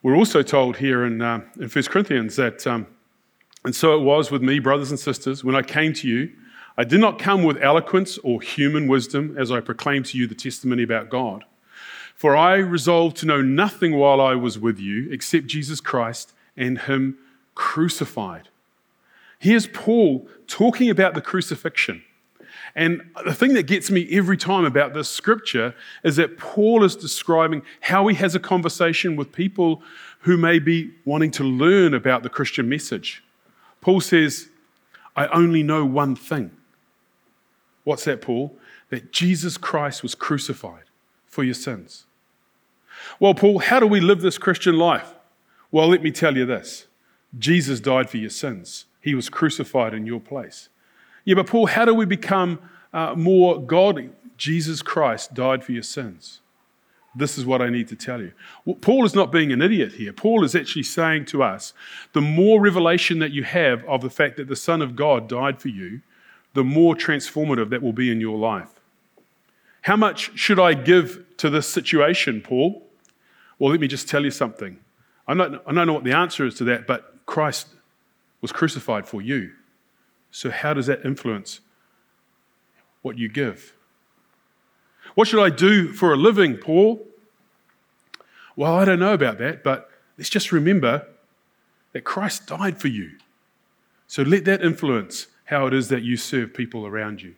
We're 0.00 0.16
also 0.16 0.42
told 0.42 0.76
here 0.76 1.04
in, 1.04 1.20
uh, 1.20 1.40
in 1.58 1.68
1 1.68 1.84
Corinthians 1.86 2.36
that, 2.36 2.68
um, 2.68 2.86
and 3.64 3.74
so 3.74 3.98
it 3.98 4.04
was 4.04 4.30
with 4.30 4.42
me, 4.42 4.60
brothers 4.60 4.90
and 4.90 5.00
sisters, 5.00 5.42
when 5.42 5.56
I 5.56 5.62
came 5.62 5.92
to 5.94 6.06
you, 6.06 6.30
I 6.76 6.84
did 6.84 7.00
not 7.00 7.18
come 7.18 7.42
with 7.42 7.60
eloquence 7.60 8.16
or 8.18 8.40
human 8.40 8.86
wisdom 8.86 9.34
as 9.36 9.50
I 9.50 9.58
proclaimed 9.58 10.06
to 10.06 10.18
you 10.18 10.28
the 10.28 10.36
testimony 10.36 10.84
about 10.84 11.08
God. 11.08 11.44
For 12.18 12.36
I 12.36 12.56
resolved 12.56 13.16
to 13.18 13.26
know 13.26 13.40
nothing 13.42 13.94
while 13.94 14.20
I 14.20 14.34
was 14.34 14.58
with 14.58 14.80
you 14.80 15.08
except 15.12 15.46
Jesus 15.46 15.80
Christ 15.80 16.32
and 16.56 16.76
Him 16.76 17.16
crucified. 17.54 18.48
Here's 19.38 19.68
Paul 19.68 20.26
talking 20.48 20.90
about 20.90 21.14
the 21.14 21.20
crucifixion. 21.20 22.02
And 22.74 23.02
the 23.24 23.32
thing 23.32 23.54
that 23.54 23.68
gets 23.68 23.88
me 23.88 24.08
every 24.10 24.36
time 24.36 24.64
about 24.64 24.94
this 24.94 25.08
scripture 25.08 25.76
is 26.02 26.16
that 26.16 26.38
Paul 26.38 26.82
is 26.82 26.96
describing 26.96 27.62
how 27.82 28.08
he 28.08 28.16
has 28.16 28.34
a 28.34 28.40
conversation 28.40 29.14
with 29.14 29.30
people 29.30 29.80
who 30.22 30.36
may 30.36 30.58
be 30.58 30.90
wanting 31.04 31.30
to 31.30 31.44
learn 31.44 31.94
about 31.94 32.24
the 32.24 32.28
Christian 32.28 32.68
message. 32.68 33.22
Paul 33.80 34.00
says, 34.00 34.48
I 35.14 35.28
only 35.28 35.62
know 35.62 35.84
one 35.84 36.16
thing. 36.16 36.50
What's 37.84 38.06
that, 38.06 38.22
Paul? 38.22 38.56
That 38.90 39.12
Jesus 39.12 39.56
Christ 39.56 40.02
was 40.02 40.16
crucified 40.16 40.84
for 41.28 41.44
your 41.44 41.54
sins. 41.54 42.06
Well, 43.20 43.34
Paul, 43.34 43.60
how 43.60 43.80
do 43.80 43.86
we 43.86 44.00
live 44.00 44.20
this 44.20 44.38
Christian 44.38 44.76
life? 44.76 45.14
Well, 45.70 45.88
let 45.88 46.02
me 46.02 46.10
tell 46.10 46.36
you 46.36 46.46
this 46.46 46.86
Jesus 47.38 47.80
died 47.80 48.08
for 48.10 48.16
your 48.16 48.30
sins, 48.30 48.86
He 49.00 49.14
was 49.14 49.28
crucified 49.28 49.94
in 49.94 50.06
your 50.06 50.20
place. 50.20 50.68
Yeah, 51.24 51.34
but 51.34 51.46
Paul, 51.46 51.66
how 51.66 51.84
do 51.84 51.94
we 51.94 52.06
become 52.06 52.58
uh, 52.92 53.14
more 53.14 53.60
godly? 53.60 54.10
Jesus 54.38 54.82
Christ 54.82 55.34
died 55.34 55.64
for 55.64 55.72
your 55.72 55.82
sins. 55.82 56.40
This 57.14 57.36
is 57.36 57.44
what 57.44 57.60
I 57.60 57.68
need 57.68 57.88
to 57.88 57.96
tell 57.96 58.20
you. 58.20 58.32
Well, 58.64 58.76
Paul 58.76 59.04
is 59.04 59.14
not 59.14 59.32
being 59.32 59.50
an 59.50 59.60
idiot 59.60 59.94
here. 59.94 60.12
Paul 60.12 60.44
is 60.44 60.54
actually 60.54 60.84
saying 60.84 61.24
to 61.26 61.42
us 61.42 61.74
the 62.12 62.20
more 62.20 62.60
revelation 62.60 63.18
that 63.18 63.32
you 63.32 63.42
have 63.42 63.84
of 63.84 64.02
the 64.02 64.10
fact 64.10 64.36
that 64.36 64.48
the 64.48 64.56
Son 64.56 64.80
of 64.80 64.94
God 64.94 65.28
died 65.28 65.60
for 65.60 65.68
you, 65.68 66.00
the 66.54 66.64
more 66.64 66.94
transformative 66.94 67.70
that 67.70 67.82
will 67.82 67.92
be 67.92 68.10
in 68.10 68.20
your 68.20 68.38
life. 68.38 68.70
How 69.82 69.96
much 69.96 70.38
should 70.38 70.60
I 70.60 70.74
give 70.74 71.24
to 71.38 71.50
this 71.50 71.66
situation, 71.66 72.40
Paul? 72.40 72.87
Well, 73.58 73.70
let 73.70 73.80
me 73.80 73.88
just 73.88 74.08
tell 74.08 74.24
you 74.24 74.30
something. 74.30 74.78
I'm 75.26 75.36
not, 75.36 75.62
I 75.66 75.72
don't 75.72 75.86
know 75.86 75.92
what 75.92 76.04
the 76.04 76.16
answer 76.16 76.46
is 76.46 76.54
to 76.56 76.64
that, 76.64 76.86
but 76.86 77.14
Christ 77.26 77.68
was 78.40 78.52
crucified 78.52 79.06
for 79.06 79.20
you. 79.20 79.52
So, 80.30 80.50
how 80.50 80.74
does 80.74 80.86
that 80.86 81.04
influence 81.04 81.60
what 83.02 83.18
you 83.18 83.28
give? 83.28 83.74
What 85.14 85.26
should 85.26 85.42
I 85.42 85.50
do 85.50 85.92
for 85.92 86.12
a 86.12 86.16
living, 86.16 86.56
Paul? 86.56 87.06
Well, 88.56 88.74
I 88.74 88.84
don't 88.84 88.98
know 88.98 89.14
about 89.14 89.38
that, 89.38 89.62
but 89.62 89.90
let's 90.16 90.30
just 90.30 90.52
remember 90.52 91.06
that 91.92 92.04
Christ 92.04 92.46
died 92.46 92.80
for 92.80 92.88
you. 92.88 93.12
So 94.06 94.22
let 94.22 94.44
that 94.46 94.62
influence 94.62 95.28
how 95.44 95.66
it 95.66 95.74
is 95.74 95.88
that 95.88 96.02
you 96.02 96.16
serve 96.16 96.54
people 96.54 96.86
around 96.86 97.22
you. 97.22 97.34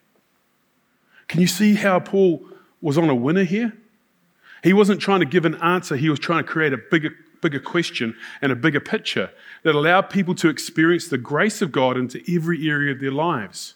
Can 1.28 1.40
you 1.40 1.46
see 1.46 1.74
how 1.74 2.00
Paul 2.00 2.42
was 2.80 2.96
on 2.98 3.08
a 3.08 3.14
winner 3.14 3.44
here? 3.44 3.72
He 4.62 4.72
wasn't 4.72 5.00
trying 5.00 5.20
to 5.20 5.26
give 5.26 5.44
an 5.44 5.56
answer, 5.56 5.96
he 5.96 6.10
was 6.10 6.18
trying 6.18 6.44
to 6.44 6.50
create 6.50 6.72
a 6.72 6.78
bigger, 6.78 7.10
bigger 7.40 7.60
question 7.60 8.14
and 8.42 8.52
a 8.52 8.56
bigger 8.56 8.80
picture 8.80 9.30
that 9.62 9.74
allowed 9.74 10.10
people 10.10 10.34
to 10.36 10.48
experience 10.48 11.08
the 11.08 11.18
grace 11.18 11.62
of 11.62 11.72
God 11.72 11.96
into 11.96 12.22
every 12.32 12.68
area 12.68 12.92
of 12.92 13.00
their 13.00 13.12
lives. 13.12 13.74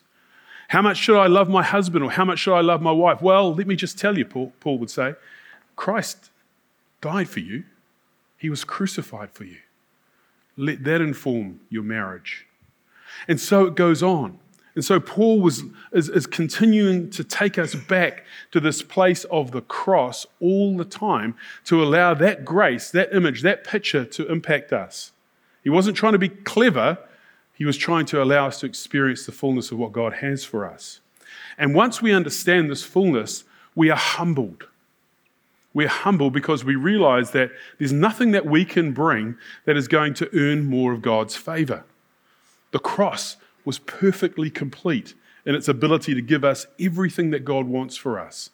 How 0.69 0.83
much 0.83 0.97
should 0.97 1.19
I 1.19 1.27
love 1.27 1.49
my 1.49 1.63
husband 1.63 2.05
or 2.05 2.11
how 2.11 2.25
much 2.25 2.41
should 2.41 2.55
I 2.55 2.61
love 2.61 2.81
my 2.81 2.91
wife? 2.91 3.21
Well, 3.21 3.55
let 3.55 3.67
me 3.67 3.77
just 3.77 3.99
tell 3.99 4.17
you, 4.17 4.25
Paul, 4.25 4.53
Paul 4.61 4.79
would 4.79 4.91
say, 4.91 5.15
Christ 5.77 6.31
died 7.01 7.29
for 7.29 7.41
you, 7.41 7.65
he 8.39 8.51
was 8.51 8.65
crucified 8.65 9.31
for 9.31 9.45
you. 9.45 9.59
Let 10.57 10.85
that 10.85 11.01
inform 11.01 11.61
your 11.69 11.83
marriage. 11.83 12.47
And 13.27 13.41
so 13.41 13.67
it 13.67 13.75
goes 13.75 14.03
on. 14.03 14.39
And 14.75 14.85
so 14.85 14.99
Paul 14.99 15.41
was, 15.41 15.63
is, 15.93 16.09
is 16.09 16.27
continuing 16.27 17.09
to 17.11 17.23
take 17.23 17.59
us 17.59 17.75
back 17.75 18.25
to 18.51 18.59
this 18.59 18.83
place 18.83 19.25
of 19.25 19.53
the 19.53 19.61
cross 19.61 20.27
all 20.41 20.77
the 20.77 20.85
time 20.85 21.37
to 21.65 21.83
allow 21.83 22.15
that 22.15 22.45
grace, 22.45 22.91
that 22.91 23.15
image, 23.15 23.43
that 23.43 23.65
picture 23.65 24.05
to 24.05 24.31
impact 24.31 24.73
us. 24.73 25.13
He 25.63 25.71
wasn't 25.71 25.97
trying 25.97 26.13
to 26.13 26.19
be 26.19 26.29
clever, 26.29 26.99
he 27.55 27.65
was 27.65 27.77
trying 27.77 28.07
to 28.07 28.23
allow 28.23 28.49
us 28.49 28.61
to 28.61 28.67
experience 28.67 29.27
the 29.27 29.33
fullness 29.33 29.71
of 29.71 29.79
what 29.79 29.93
God 29.93 30.15
has 30.15 30.45
for 30.45 30.69
us. 30.69 31.01
And 31.57 31.75
once 31.75 32.03
we 32.03 32.13
understand 32.13 32.69
this 32.69 32.83
fullness, 32.83 33.45
we 33.77 33.91
are 33.91 33.97
humbled. 33.97 34.67
We're 35.73 35.89
humbled 35.89 36.33
because 36.33 36.65
we 36.65 36.77
realize 36.77 37.31
that 37.31 37.51
there's 37.79 37.93
nothing 37.93 38.33
that 38.33 38.47
we 38.47 38.65
can 38.65 38.93
bring 38.93 39.37
that 39.65 39.77
is 39.77 39.89
going 39.89 40.15
to 40.15 40.31
earn 40.37 40.65
more 40.65 40.93
of 40.93 41.03
God's 41.03 41.37
favor. 41.37 41.85
The 42.73 42.79
cross 42.79 43.37
was 43.65 43.79
perfectly 43.79 44.51
complete 44.51 45.15
in 45.47 45.55
its 45.55 45.69
ability 45.69 46.15
to 46.15 46.23
give 46.23 46.45
us 46.45 46.67
everything 46.81 47.31
that 47.31 47.45
God 47.45 47.67
wants 47.67 47.97
for 47.97 48.19
us. 48.19 48.51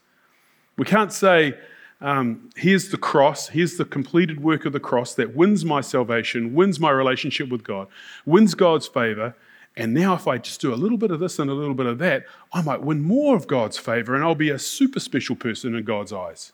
We 0.76 0.84
can't 0.84 1.12
say, 1.12 1.54
um, 2.00 2.50
here's 2.56 2.88
the 2.88 2.96
cross, 2.96 3.48
here's 3.48 3.76
the 3.76 3.84
completed 3.84 4.42
work 4.42 4.64
of 4.64 4.72
the 4.72 4.80
cross 4.80 5.14
that 5.14 5.36
wins 5.36 5.64
my 5.64 5.80
salvation, 5.80 6.54
wins 6.54 6.80
my 6.80 6.90
relationship 6.90 7.48
with 7.48 7.62
God, 7.62 7.88
wins 8.24 8.54
God's 8.54 8.86
favor. 8.86 9.36
And 9.76 9.94
now, 9.94 10.14
if 10.14 10.26
I 10.26 10.38
just 10.38 10.60
do 10.60 10.74
a 10.74 10.76
little 10.76 10.98
bit 10.98 11.10
of 11.10 11.20
this 11.20 11.38
and 11.38 11.50
a 11.50 11.54
little 11.54 11.74
bit 11.74 11.86
of 11.86 11.98
that, 11.98 12.24
I 12.52 12.62
might 12.62 12.82
win 12.82 13.02
more 13.02 13.36
of 13.36 13.46
God's 13.46 13.78
favor 13.78 14.14
and 14.14 14.24
I'll 14.24 14.34
be 14.34 14.50
a 14.50 14.58
super 14.58 14.98
special 14.98 15.36
person 15.36 15.74
in 15.74 15.84
God's 15.84 16.12
eyes. 16.12 16.52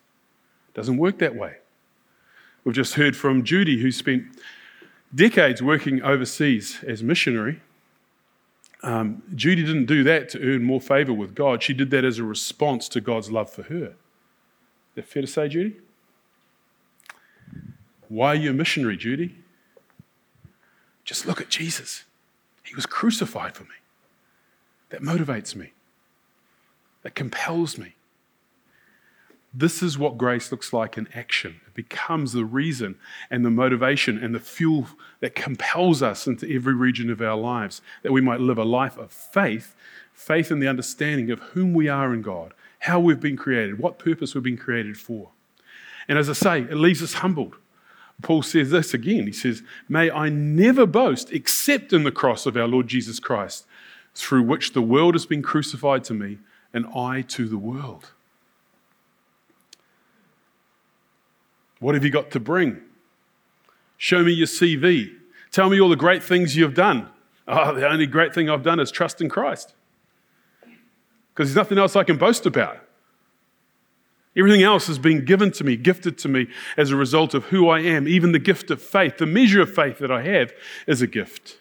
Doesn't 0.75 0.99
work 0.99 1.19
that 1.19 1.35
way. 1.35 1.57
We've 2.65 2.75
just 2.75 2.95
heard 2.95 3.17
from 3.17 3.45
Judy, 3.45 3.81
who 3.81 3.91
spent 3.91 4.25
decades 5.15 5.63
working 5.63 6.03
overseas 6.03 6.85
as 6.87 7.03
missionary 7.03 7.63
um, 8.83 9.23
Judy 9.35 9.65
didn't 9.65 9.87
do 9.87 10.05
that 10.05 10.29
to 10.31 10.41
earn 10.41 10.63
more 10.63 10.81
favor 10.81 11.13
with 11.13 11.35
God. 11.35 11.63
She 11.63 11.75
did 11.75 11.91
that 11.91 12.05
as 12.05 12.19
a 12.19 12.25
response 12.25 12.89
to 12.91 13.01
God's 13.01 13.31
love 13.31 13.51
for 13.51 13.63
her. 13.65 13.87
Is 13.87 14.95
that 14.95 15.07
fair 15.07 15.23
to 15.23 15.29
say, 15.29 15.49
Judy? 15.49 15.77
Why 18.09 18.29
are 18.29 18.35
you 18.37 18.51
a 18.51 18.55
missionary, 18.55 18.97
Judy? 18.97 19.35
Just 21.05 21.27
look 21.27 21.41
at 21.41 21.49
Jesus. 21.49 22.05
He 22.63 22.75
was 22.75 22.87
crucified 22.87 23.55
for 23.55 23.65
me. 23.65 23.71
That 24.91 25.03
motivates 25.03 25.57
me, 25.57 25.73
that 27.03 27.17
compels 27.17 27.77
me. 27.77 27.96
This 29.59 29.83
is 29.83 29.99
what 29.99 30.19
grace 30.19 30.53
looks 30.53 30.75
like 30.75 30.99
in 30.99 31.09
action. 31.15 31.63
It 31.67 31.73
becomes 31.73 32.35
the 32.35 32.45
reason 32.45 32.97
and 33.31 33.43
the 33.43 33.51
motivation 33.51 34.23
and 34.23 34.35
the 34.35 34.39
fuel 34.39 34.89
that 35.21 35.35
compels 35.35 36.03
us 36.03 36.27
into 36.27 36.47
every 36.55 36.75
region 36.75 37.09
of 37.09 37.23
our 37.23 37.39
lives, 37.39 37.81
that 38.03 38.13
we 38.13 38.21
might 38.21 38.41
live 38.41 38.59
a 38.59 38.65
life 38.65 38.99
of 38.99 39.11
faith, 39.11 39.75
faith 40.13 40.51
in 40.51 40.59
the 40.59 40.69
understanding 40.69 41.31
of 41.31 41.41
whom 41.41 41.73
we 41.73 41.89
are 41.89 42.13
in 42.13 42.21
God, 42.21 42.53
how 42.81 43.01
we've 43.01 43.19
been 43.19 43.39
created, 43.39 43.79
what 43.79 43.99
purpose 43.99 44.35
we've 44.35 44.45
been 44.45 44.59
created 44.59 44.99
for. 44.99 45.31
And 46.07 46.19
as 46.19 46.29
I 46.29 46.35
say, 46.35 46.61
it 46.61 46.77
leaves 46.77 47.03
us 47.03 47.15
humbled. 47.15 47.57
Paul 48.21 48.43
says 48.43 48.71
this 48.71 48.93
again. 48.93 49.27
He 49.27 49.33
says, 49.33 49.63
May 49.89 50.11
I 50.11 50.29
never 50.29 50.85
boast 50.85 51.33
except 51.33 51.95
in 51.95 52.05
the 52.05 52.13
cross 52.13 52.45
of 52.45 52.59
our 52.59 52.69
Lord 52.69 52.89
Jesus 52.89 53.19
Christ, 53.19 53.67
through 54.15 54.43
which 54.43 54.75
the 54.75 54.83
world 54.83 55.15
has 55.15 55.25
been 55.25 55.43
crucified 55.43 56.05
to 56.05 56.15
me 56.15 56.41
and 56.75 56.85
I 56.95 57.23
to 57.23 57.49
the 57.49 57.57
world. 57.57 58.11
What 61.79 61.95
have 61.95 62.05
you 62.05 62.11
got 62.11 62.31
to 62.33 62.41
bring? 62.41 62.81
Show 63.97 64.23
me 64.23 64.33
your 64.33 64.47
CV. 64.47 65.15
Tell 65.51 65.71
me 65.71 65.81
all 65.81 65.89
the 65.89 65.97
great 65.97 66.23
things 66.23 66.57
you've 66.57 66.75
done. 66.75 67.09
Oh, 67.49 67.75
the 67.75 67.89
only 67.89 68.07
great 68.07 68.35
thing 68.35 68.51
I've 68.51 68.63
done 68.63 68.81
is 68.81 68.91
trust 68.91 69.21
in 69.21 69.29
Christ. 69.29 69.75
Because 71.33 71.49
there's 71.49 71.57
nothing 71.57 71.79
else 71.79 71.97
I 71.97 72.05
can 72.05 72.17
boast 72.17 72.47
about. 72.47 72.79
Everything 74.37 74.63
else 74.63 74.87
has 74.87 74.99
been 74.99 75.25
given 75.25 75.51
to 75.53 75.65
me, 75.65 75.77
gifted 75.77 76.19
to 76.19 76.29
me 76.29 76.49
as 76.77 76.91
a 76.91 76.97
result 76.97 77.33
of 77.33 77.45
who 77.45 77.69
I 77.69 77.81
am. 77.81 78.07
Even 78.07 78.33
the 78.33 78.39
gift 78.39 78.71
of 78.71 78.83
faith, 78.83 79.17
the 79.17 79.27
measure 79.27 79.63
of 79.63 79.75
faith 79.75 79.99
that 79.99 80.11
I 80.11 80.23
have, 80.23 80.53
is 80.87 81.01
a 81.01 81.07
gift. 81.07 81.59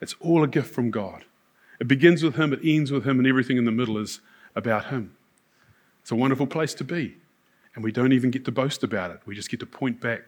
It's 0.00 0.14
all 0.20 0.42
a 0.42 0.48
gift 0.48 0.74
from 0.74 0.90
God. 0.90 1.24
It 1.78 1.88
begins 1.88 2.22
with 2.22 2.36
Him, 2.36 2.52
it 2.52 2.60
ends 2.64 2.90
with 2.90 3.04
Him, 3.04 3.18
and 3.18 3.26
everything 3.26 3.58
in 3.58 3.64
the 3.64 3.70
middle 3.70 3.98
is 3.98 4.20
about 4.56 4.86
Him. 4.86 5.14
It's 6.00 6.10
a 6.10 6.16
wonderful 6.16 6.46
place 6.46 6.72
to 6.74 6.84
be. 6.84 7.16
And 7.74 7.82
we 7.82 7.92
don't 7.92 8.12
even 8.12 8.30
get 8.30 8.44
to 8.44 8.52
boast 8.52 8.82
about 8.82 9.10
it. 9.10 9.20
We 9.24 9.34
just 9.34 9.50
get 9.50 9.60
to 9.60 9.66
point 9.66 10.00
back 10.00 10.22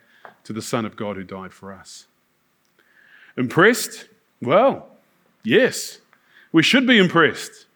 to 0.44 0.52
the 0.52 0.62
Son 0.62 0.84
of 0.84 0.96
God 0.96 1.16
who 1.16 1.24
died 1.24 1.52
for 1.52 1.72
us. 1.72 2.06
Impressed? 3.36 4.08
Well, 4.40 4.88
yes, 5.42 5.98
we 6.52 6.62
should 6.62 6.86
be 6.86 6.98
impressed. 6.98 7.66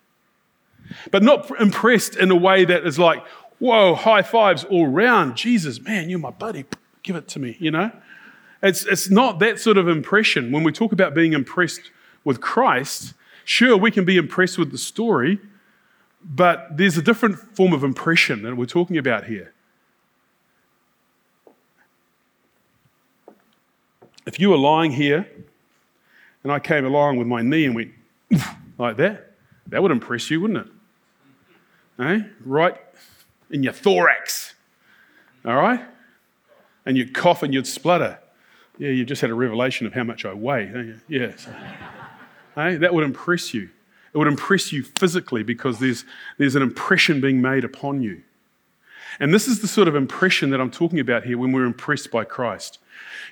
But 1.10 1.22
not 1.22 1.50
impressed 1.60 2.16
in 2.16 2.30
a 2.30 2.36
way 2.36 2.64
that 2.64 2.86
is 2.86 2.98
like, 2.98 3.26
whoa, 3.58 3.94
high 3.94 4.22
fives 4.22 4.64
all 4.64 4.86
round. 4.86 5.36
Jesus, 5.36 5.80
man, 5.80 6.08
you're 6.08 6.18
my 6.18 6.30
buddy. 6.30 6.64
Give 7.02 7.16
it 7.16 7.28
to 7.28 7.38
me, 7.38 7.56
you 7.58 7.70
know? 7.70 7.90
It's, 8.62 8.84
it's 8.86 9.10
not 9.10 9.38
that 9.40 9.60
sort 9.60 9.76
of 9.76 9.88
impression. 9.88 10.50
When 10.50 10.62
we 10.62 10.72
talk 10.72 10.92
about 10.92 11.14
being 11.14 11.32
impressed 11.32 11.90
with 12.24 12.40
Christ, 12.40 13.14
sure, 13.44 13.76
we 13.76 13.90
can 13.90 14.04
be 14.04 14.16
impressed 14.16 14.58
with 14.58 14.72
the 14.72 14.78
story, 14.78 15.38
but 16.24 16.76
there's 16.76 16.96
a 16.96 17.02
different 17.02 17.36
form 17.56 17.72
of 17.72 17.84
impression 17.84 18.42
that 18.42 18.56
we're 18.56 18.66
talking 18.66 18.98
about 18.98 19.24
here. 19.24 19.52
If 24.28 24.38
you 24.38 24.50
were 24.50 24.58
lying 24.58 24.92
here 24.92 25.26
and 26.42 26.52
I 26.52 26.58
came 26.58 26.84
along 26.84 27.16
with 27.16 27.26
my 27.26 27.40
knee 27.40 27.64
and 27.64 27.74
went 27.74 27.92
like 28.78 28.98
that, 28.98 29.32
that 29.68 29.82
would 29.82 29.90
impress 29.90 30.30
you, 30.30 30.42
wouldn't 30.42 30.66
it? 30.66 30.72
Eh? 31.98 32.20
Right 32.44 32.76
in 33.50 33.62
your 33.62 33.72
thorax. 33.72 34.54
All 35.46 35.56
right? 35.56 35.80
And 36.84 36.98
you'd 36.98 37.14
cough 37.14 37.42
and 37.42 37.54
you'd 37.54 37.66
splutter. 37.66 38.18
Yeah, 38.76 38.90
you 38.90 39.06
just 39.06 39.22
had 39.22 39.30
a 39.30 39.34
revelation 39.34 39.86
of 39.86 39.94
how 39.94 40.04
much 40.04 40.26
I 40.26 40.34
weigh. 40.34 40.94
Yeah. 41.08 41.34
So, 41.34 41.50
eh? 42.58 42.76
That 42.76 42.92
would 42.92 43.04
impress 43.04 43.54
you. 43.54 43.70
It 44.12 44.18
would 44.18 44.28
impress 44.28 44.72
you 44.72 44.82
physically 44.82 45.42
because 45.42 45.78
there's, 45.78 46.04
there's 46.36 46.54
an 46.54 46.62
impression 46.62 47.22
being 47.22 47.40
made 47.40 47.64
upon 47.64 48.02
you. 48.02 48.22
And 49.20 49.32
this 49.32 49.48
is 49.48 49.62
the 49.62 49.68
sort 49.68 49.88
of 49.88 49.96
impression 49.96 50.50
that 50.50 50.60
I'm 50.60 50.70
talking 50.70 51.00
about 51.00 51.24
here 51.24 51.38
when 51.38 51.50
we're 51.50 51.64
impressed 51.64 52.10
by 52.10 52.24
Christ. 52.24 52.78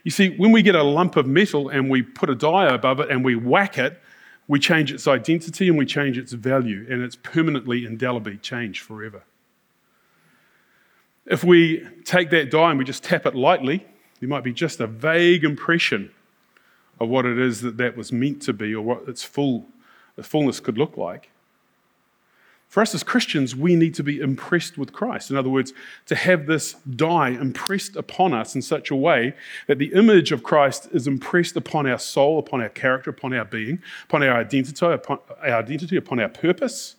You 0.04 0.10
see, 0.10 0.30
when 0.30 0.52
we 0.52 0.62
get 0.62 0.74
a 0.74 0.82
lump 0.82 1.16
of 1.16 1.26
metal 1.26 1.68
and 1.68 1.90
we 1.90 2.02
put 2.02 2.30
a 2.30 2.34
die 2.34 2.72
above 2.72 3.00
it 3.00 3.10
and 3.10 3.24
we 3.24 3.34
whack 3.34 3.78
it, 3.78 4.00
we 4.48 4.60
change 4.60 4.92
its 4.92 5.08
identity 5.08 5.68
and 5.68 5.76
we 5.76 5.86
change 5.86 6.16
its 6.18 6.32
value, 6.32 6.86
and 6.88 7.02
it's 7.02 7.16
permanently, 7.16 7.84
indelibly 7.84 8.36
changed 8.36 8.82
forever. 8.82 9.24
If 11.26 11.42
we 11.42 11.84
take 12.04 12.30
that 12.30 12.50
die 12.50 12.70
and 12.70 12.78
we 12.78 12.84
just 12.84 13.02
tap 13.02 13.26
it 13.26 13.34
lightly, 13.34 13.84
there 14.20 14.28
might 14.28 14.44
be 14.44 14.52
just 14.52 14.78
a 14.80 14.86
vague 14.86 15.44
impression 15.44 16.12
of 17.00 17.08
what 17.08 17.26
it 17.26 17.38
is 17.38 17.60
that 17.62 17.76
that 17.76 17.96
was 17.96 18.12
meant 18.12 18.40
to 18.42 18.52
be 18.52 18.74
or 18.74 18.82
what 18.82 19.08
its 19.08 19.24
full, 19.24 19.66
the 20.14 20.22
fullness 20.22 20.60
could 20.60 20.78
look 20.78 20.96
like. 20.96 21.30
For 22.68 22.82
us 22.82 22.94
as 22.94 23.02
Christians, 23.02 23.54
we 23.54 23.76
need 23.76 23.94
to 23.94 24.02
be 24.02 24.20
impressed 24.20 24.76
with 24.76 24.92
Christ. 24.92 25.30
In 25.30 25.36
other 25.36 25.48
words, 25.48 25.72
to 26.06 26.14
have 26.14 26.46
this 26.46 26.74
die 26.74 27.30
impressed 27.30 27.96
upon 27.96 28.34
us 28.34 28.54
in 28.54 28.62
such 28.62 28.90
a 28.90 28.96
way 28.96 29.34
that 29.66 29.78
the 29.78 29.92
image 29.94 30.32
of 30.32 30.42
Christ 30.42 30.88
is 30.92 31.06
impressed 31.06 31.56
upon 31.56 31.86
our 31.86 31.98
soul, 31.98 32.38
upon 32.38 32.60
our 32.60 32.68
character, 32.68 33.10
upon 33.10 33.32
our 33.32 33.44
being, 33.44 33.80
upon 34.04 34.22
our 34.22 34.36
identity, 34.36 34.84
upon 34.84 35.18
our 35.40 35.54
identity, 35.54 35.96
upon 35.96 36.20
our 36.20 36.28
purpose. 36.28 36.96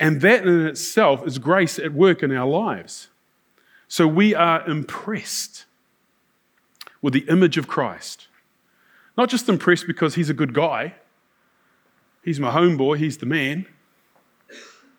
And 0.00 0.20
that 0.22 0.46
in 0.46 0.66
itself 0.66 1.26
is 1.26 1.38
grace 1.38 1.78
at 1.78 1.92
work 1.92 2.22
in 2.22 2.32
our 2.32 2.48
lives. 2.48 3.08
So 3.86 4.08
we 4.08 4.34
are 4.34 4.66
impressed 4.66 5.66
with 7.00 7.12
the 7.12 7.26
image 7.28 7.58
of 7.58 7.68
Christ. 7.68 8.28
Not 9.16 9.28
just 9.28 9.48
impressed 9.48 9.86
because 9.86 10.16
he's 10.16 10.30
a 10.30 10.34
good 10.34 10.54
guy, 10.54 10.94
he's 12.24 12.40
my 12.40 12.50
homeboy, 12.50 12.98
he's 12.98 13.18
the 13.18 13.26
man 13.26 13.66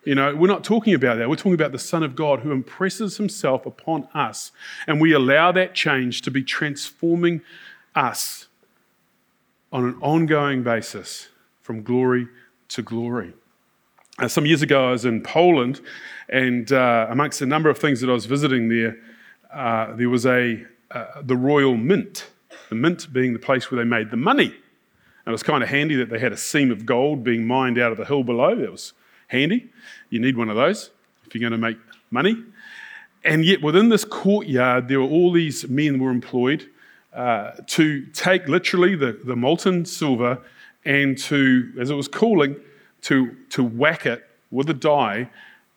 you 0.05 0.15
know, 0.15 0.35
we're 0.35 0.47
not 0.47 0.63
talking 0.63 0.93
about 0.93 1.17
that. 1.17 1.29
We're 1.29 1.35
talking 1.35 1.55
about 1.55 1.71
the 1.71 1.79
Son 1.79 2.03
of 2.03 2.15
God 2.15 2.39
who 2.41 2.51
impresses 2.51 3.17
himself 3.17 3.65
upon 3.65 4.07
us, 4.13 4.51
and 4.87 5.01
we 5.01 5.13
allow 5.13 5.51
that 5.51 5.73
change 5.73 6.21
to 6.23 6.31
be 6.31 6.43
transforming 6.43 7.41
us 7.95 8.47
on 9.71 9.83
an 9.83 9.97
ongoing 10.01 10.63
basis 10.63 11.29
from 11.61 11.83
glory 11.83 12.27
to 12.69 12.81
glory. 12.81 13.33
Uh, 14.19 14.27
some 14.27 14.45
years 14.45 14.61
ago, 14.61 14.89
I 14.89 14.91
was 14.91 15.05
in 15.05 15.21
Poland, 15.21 15.81
and 16.29 16.71
uh, 16.71 17.07
amongst 17.09 17.41
a 17.41 17.45
number 17.45 17.69
of 17.69 17.77
things 17.77 17.99
that 18.01 18.09
I 18.09 18.13
was 18.13 18.25
visiting 18.25 18.69
there, 18.69 18.97
uh, 19.53 19.95
there 19.95 20.09
was 20.09 20.25
a 20.25 20.63
uh, 20.91 21.21
the 21.23 21.35
Royal 21.35 21.75
Mint. 21.75 22.27
The 22.69 22.75
mint 22.75 23.11
being 23.11 23.33
the 23.33 23.39
place 23.39 23.69
where 23.69 23.83
they 23.83 23.87
made 23.87 24.11
the 24.11 24.17
money. 24.17 24.45
And 24.45 25.27
it 25.27 25.31
was 25.31 25.43
kind 25.43 25.61
of 25.63 25.69
handy 25.69 25.95
that 25.95 26.09
they 26.09 26.19
had 26.19 26.31
a 26.31 26.37
seam 26.37 26.71
of 26.71 26.85
gold 26.85 27.23
being 27.23 27.45
mined 27.45 27.77
out 27.77 27.91
of 27.91 27.97
the 27.97 28.05
hill 28.05 28.23
below. 28.23 28.55
That 28.55 28.71
was 28.71 28.93
handy. 29.27 29.69
You 30.09 30.19
need 30.19 30.37
one 30.37 30.49
of 30.49 30.55
those 30.55 30.91
if 31.25 31.33
you're 31.33 31.47
going 31.47 31.59
to 31.59 31.67
make 31.67 31.77
money. 32.11 32.43
And 33.23 33.43
yet, 33.43 33.61
within 33.61 33.89
this 33.89 34.05
courtyard, 34.05 34.87
there 34.87 35.01
were 35.01 35.07
all 35.07 35.31
these 35.31 35.67
men 35.67 35.99
were 35.99 36.11
employed 36.11 36.69
uh, 37.13 37.51
to 37.67 38.05
take 38.07 38.47
literally 38.47 38.95
the, 38.95 39.19
the 39.23 39.35
molten 39.35 39.85
silver 39.85 40.39
and 40.85 41.17
to, 41.17 41.73
as 41.79 41.89
it 41.89 41.95
was 41.95 42.07
cooling, 42.07 42.55
to, 43.01 43.35
to 43.49 43.63
whack 43.63 44.05
it 44.05 44.29
with 44.51 44.69
a 44.69 44.73
die 44.73 45.29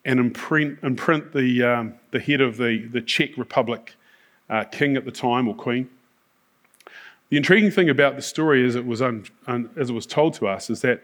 and 0.04 0.20
imprint, 0.20 0.78
imprint 0.82 1.32
the, 1.32 1.62
um, 1.62 1.94
the 2.10 2.20
head 2.20 2.40
of 2.40 2.56
the, 2.56 2.86
the 2.92 3.00
Czech 3.00 3.36
Republic 3.36 3.94
uh, 4.50 4.64
king 4.64 4.96
at 4.96 5.04
the 5.04 5.12
time 5.12 5.48
or 5.48 5.54
queen. 5.54 5.88
The 7.30 7.36
intriguing 7.36 7.70
thing 7.70 7.90
about 7.90 8.16
the 8.16 8.22
story, 8.22 8.66
as 8.66 8.74
it 8.74 8.86
was, 8.86 9.02
un, 9.02 9.24
un, 9.46 9.70
as 9.76 9.90
it 9.90 9.92
was 9.92 10.06
told 10.06 10.34
to 10.34 10.48
us, 10.48 10.70
is 10.70 10.80
that 10.80 11.02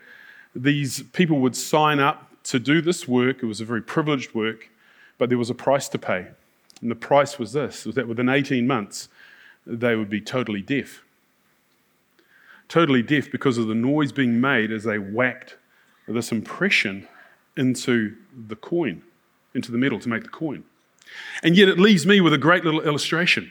these 0.54 1.02
people 1.12 1.38
would 1.40 1.54
sign 1.54 2.00
up 2.00 2.30
to 2.44 2.58
do 2.58 2.80
this 2.80 3.08
work, 3.08 3.42
it 3.42 3.46
was 3.46 3.60
a 3.60 3.64
very 3.64 3.82
privileged 3.82 4.34
work, 4.34 4.70
but 5.18 5.28
there 5.28 5.38
was 5.38 5.50
a 5.50 5.54
price 5.54 5.88
to 5.88 5.98
pay. 5.98 6.28
And 6.80 6.90
the 6.90 6.96
price 6.96 7.38
was 7.38 7.52
this 7.52 7.84
was 7.86 7.94
that 7.94 8.08
within 8.08 8.28
18 8.28 8.66
months, 8.66 9.08
they 9.66 9.96
would 9.96 10.10
be 10.10 10.20
totally 10.20 10.60
deaf. 10.60 11.02
Totally 12.68 13.02
deaf 13.02 13.30
because 13.30 13.58
of 13.58 13.66
the 13.66 13.74
noise 13.74 14.12
being 14.12 14.40
made 14.40 14.70
as 14.70 14.84
they 14.84 14.98
whacked 14.98 15.56
this 16.06 16.32
impression 16.32 17.08
into 17.56 18.16
the 18.48 18.56
coin, 18.56 19.02
into 19.54 19.72
the 19.72 19.78
metal 19.78 19.98
to 20.00 20.08
make 20.08 20.22
the 20.22 20.28
coin. 20.28 20.64
And 21.42 21.56
yet 21.56 21.68
it 21.68 21.78
leaves 21.78 22.04
me 22.06 22.20
with 22.20 22.32
a 22.32 22.38
great 22.38 22.64
little 22.64 22.80
illustration. 22.80 23.50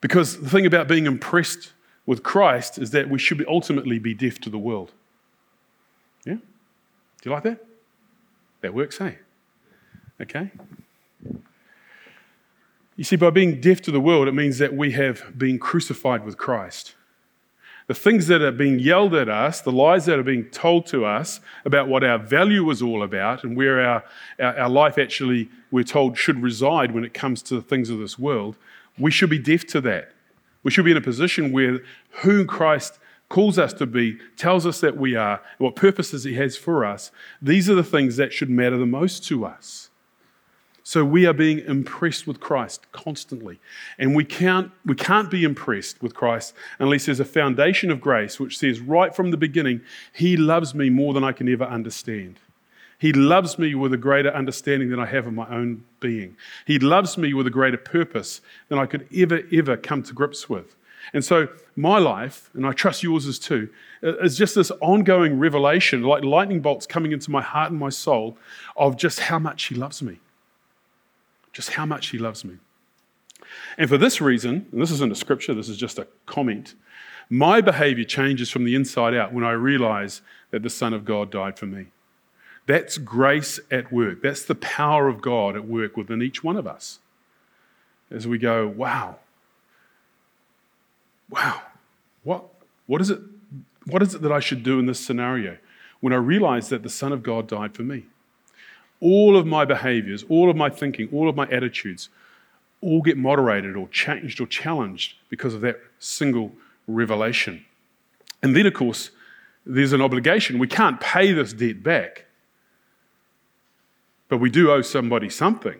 Because 0.00 0.40
the 0.40 0.50
thing 0.50 0.66
about 0.66 0.88
being 0.88 1.06
impressed 1.06 1.72
with 2.06 2.22
Christ 2.22 2.78
is 2.78 2.90
that 2.90 3.08
we 3.08 3.18
should 3.18 3.44
ultimately 3.48 3.98
be 3.98 4.14
deaf 4.14 4.38
to 4.40 4.50
the 4.50 4.58
world. 4.58 4.92
Yeah? 6.24 6.34
Do 6.34 6.40
you 7.24 7.30
like 7.30 7.44
that? 7.44 7.64
That 8.64 8.72
works, 8.72 8.96
hey? 8.96 9.18
Okay? 10.22 10.50
You 12.96 13.04
see, 13.04 13.16
by 13.16 13.28
being 13.28 13.60
deaf 13.60 13.82
to 13.82 13.90
the 13.90 14.00
world, 14.00 14.26
it 14.26 14.32
means 14.32 14.56
that 14.56 14.72
we 14.72 14.92
have 14.92 15.36
been 15.36 15.58
crucified 15.58 16.24
with 16.24 16.38
Christ. 16.38 16.94
The 17.88 17.94
things 17.94 18.26
that 18.28 18.40
are 18.40 18.50
being 18.50 18.78
yelled 18.78 19.14
at 19.14 19.28
us, 19.28 19.60
the 19.60 19.70
lies 19.70 20.06
that 20.06 20.18
are 20.18 20.22
being 20.22 20.46
told 20.46 20.86
to 20.86 21.04
us 21.04 21.40
about 21.66 21.88
what 21.88 22.02
our 22.04 22.16
value 22.16 22.70
is 22.70 22.80
all 22.80 23.02
about 23.02 23.44
and 23.44 23.54
where 23.54 23.82
our, 23.86 24.02
our, 24.40 24.58
our 24.60 24.70
life 24.70 24.96
actually, 24.96 25.50
we're 25.70 25.84
told, 25.84 26.16
should 26.16 26.42
reside 26.42 26.92
when 26.92 27.04
it 27.04 27.12
comes 27.12 27.42
to 27.42 27.56
the 27.56 27.62
things 27.62 27.90
of 27.90 27.98
this 27.98 28.18
world, 28.18 28.56
we 28.98 29.10
should 29.10 29.28
be 29.28 29.38
deaf 29.38 29.66
to 29.66 29.82
that. 29.82 30.10
We 30.62 30.70
should 30.70 30.86
be 30.86 30.92
in 30.92 30.96
a 30.96 31.02
position 31.02 31.52
where 31.52 31.80
who 32.22 32.46
Christ 32.46 32.98
calls 33.28 33.58
us 33.58 33.72
to 33.74 33.86
be, 33.86 34.18
tells 34.36 34.66
us 34.66 34.80
that 34.80 34.96
we 34.96 35.16
are, 35.16 35.40
what 35.58 35.76
purposes 35.76 36.24
He 36.24 36.34
has 36.34 36.56
for 36.56 36.84
us, 36.84 37.10
these 37.40 37.68
are 37.68 37.74
the 37.74 37.82
things 37.82 38.16
that 38.16 38.32
should 38.32 38.50
matter 38.50 38.76
the 38.76 38.86
most 38.86 39.24
to 39.26 39.44
us. 39.44 39.90
So 40.86 41.02
we 41.02 41.24
are 41.24 41.32
being 41.32 41.60
impressed 41.60 42.26
with 42.26 42.40
Christ 42.40 42.86
constantly. 42.92 43.58
And 43.98 44.14
we 44.14 44.22
can't, 44.22 44.70
we 44.84 44.94
can't 44.94 45.30
be 45.30 45.42
impressed 45.42 46.02
with 46.02 46.14
Christ 46.14 46.52
unless 46.78 47.06
there's 47.06 47.20
a 47.20 47.24
foundation 47.24 47.90
of 47.90 48.02
grace 48.02 48.38
which 48.38 48.58
says 48.58 48.80
right 48.80 49.16
from 49.16 49.30
the 49.30 49.38
beginning, 49.38 49.80
He 50.12 50.36
loves 50.36 50.74
me 50.74 50.90
more 50.90 51.14
than 51.14 51.24
I 51.24 51.32
can 51.32 51.48
ever 51.48 51.64
understand. 51.64 52.38
He 52.98 53.14
loves 53.14 53.58
me 53.58 53.74
with 53.74 53.94
a 53.94 53.98
greater 53.98 54.30
understanding 54.30 54.90
than 54.90 55.00
I 55.00 55.06
have 55.06 55.26
of 55.26 55.32
my 55.32 55.48
own 55.48 55.84
being. 56.00 56.36
He 56.66 56.78
loves 56.78 57.16
me 57.18 57.32
with 57.32 57.46
a 57.46 57.50
greater 57.50 57.78
purpose 57.78 58.42
than 58.68 58.78
I 58.78 58.86
could 58.86 59.08
ever, 59.14 59.42
ever 59.52 59.76
come 59.78 60.02
to 60.04 60.12
grips 60.12 60.48
with. 60.48 60.76
And 61.12 61.24
so, 61.24 61.48
my 61.76 61.98
life, 61.98 62.50
and 62.54 62.66
I 62.66 62.72
trust 62.72 63.02
yours 63.02 63.26
is 63.26 63.38
too, 63.38 63.68
is 64.02 64.36
just 64.36 64.54
this 64.54 64.70
ongoing 64.80 65.38
revelation, 65.38 66.02
like 66.02 66.24
lightning 66.24 66.60
bolts 66.60 66.86
coming 66.86 67.12
into 67.12 67.30
my 67.30 67.42
heart 67.42 67.70
and 67.70 67.78
my 67.78 67.88
soul, 67.88 68.38
of 68.76 68.96
just 68.96 69.20
how 69.20 69.38
much 69.38 69.64
He 69.64 69.74
loves 69.74 70.02
me 70.02 70.18
just 71.54 71.70
how 71.70 71.86
much 71.86 72.08
He 72.08 72.18
loves 72.18 72.44
me. 72.44 72.56
And 73.78 73.88
for 73.88 73.96
this 73.96 74.20
reason, 74.20 74.66
and 74.70 74.82
this 74.82 74.90
isn't 74.90 75.12
a 75.12 75.14
scripture, 75.16 75.54
this 75.54 75.68
is 75.70 75.78
just 75.78 75.98
a 75.98 76.06
comment, 76.26 76.74
my 77.30 77.62
behavior 77.62 78.04
changes 78.04 78.50
from 78.50 78.64
the 78.64 78.74
inside 78.74 79.14
out 79.14 79.32
when 79.32 79.44
I 79.44 79.52
realize 79.52 80.20
that 80.50 80.62
the 80.62 80.70
Son 80.70 80.92
of 80.92 81.06
God 81.06 81.30
died 81.30 81.58
for 81.58 81.66
me. 81.66 81.86
That's 82.66 82.98
grace 82.98 83.58
at 83.70 83.92
work. 83.92 84.22
That's 84.22 84.44
the 84.44 84.54
power 84.54 85.08
of 85.08 85.22
God 85.22 85.56
at 85.56 85.66
work 85.66 85.96
within 85.96 86.20
each 86.20 86.44
one 86.44 86.56
of 86.56 86.66
us. 86.66 86.98
As 88.10 88.26
we 88.26 88.38
go, 88.38 88.66
wow, 88.66 89.16
wow, 91.30 91.62
what, 92.22 92.44
what, 92.86 93.00
is 93.00 93.10
it, 93.10 93.20
what 93.86 94.02
is 94.02 94.14
it 94.14 94.22
that 94.22 94.32
I 94.32 94.40
should 94.40 94.62
do 94.62 94.78
in 94.78 94.86
this 94.86 95.00
scenario 95.00 95.58
when 96.00 96.12
I 96.12 96.16
realize 96.16 96.68
that 96.68 96.82
the 96.82 96.90
Son 96.90 97.12
of 97.12 97.22
God 97.22 97.46
died 97.46 97.74
for 97.74 97.82
me? 97.82 98.04
all 99.04 99.36
of 99.36 99.46
my 99.46 99.66
behaviors, 99.66 100.24
all 100.30 100.48
of 100.48 100.56
my 100.56 100.70
thinking, 100.70 101.10
all 101.12 101.28
of 101.28 101.36
my 101.36 101.46
attitudes 101.48 102.08
all 102.80 103.02
get 103.02 103.18
moderated 103.18 103.76
or 103.76 103.86
changed 103.88 104.40
or 104.40 104.46
challenged 104.46 105.14
because 105.28 105.52
of 105.52 105.60
that 105.60 105.78
single 105.98 106.52
revelation. 106.86 107.64
And 108.42 108.56
then, 108.56 108.66
of 108.66 108.72
course, 108.72 109.10
there's 109.66 109.92
an 109.92 110.00
obligation. 110.00 110.58
We 110.58 110.68
can't 110.68 111.00
pay 111.00 111.32
this 111.32 111.52
debt 111.52 111.82
back, 111.82 112.24
but 114.28 114.38
we 114.38 114.50
do 114.50 114.70
owe 114.70 114.82
somebody 114.82 115.28
something. 115.28 115.78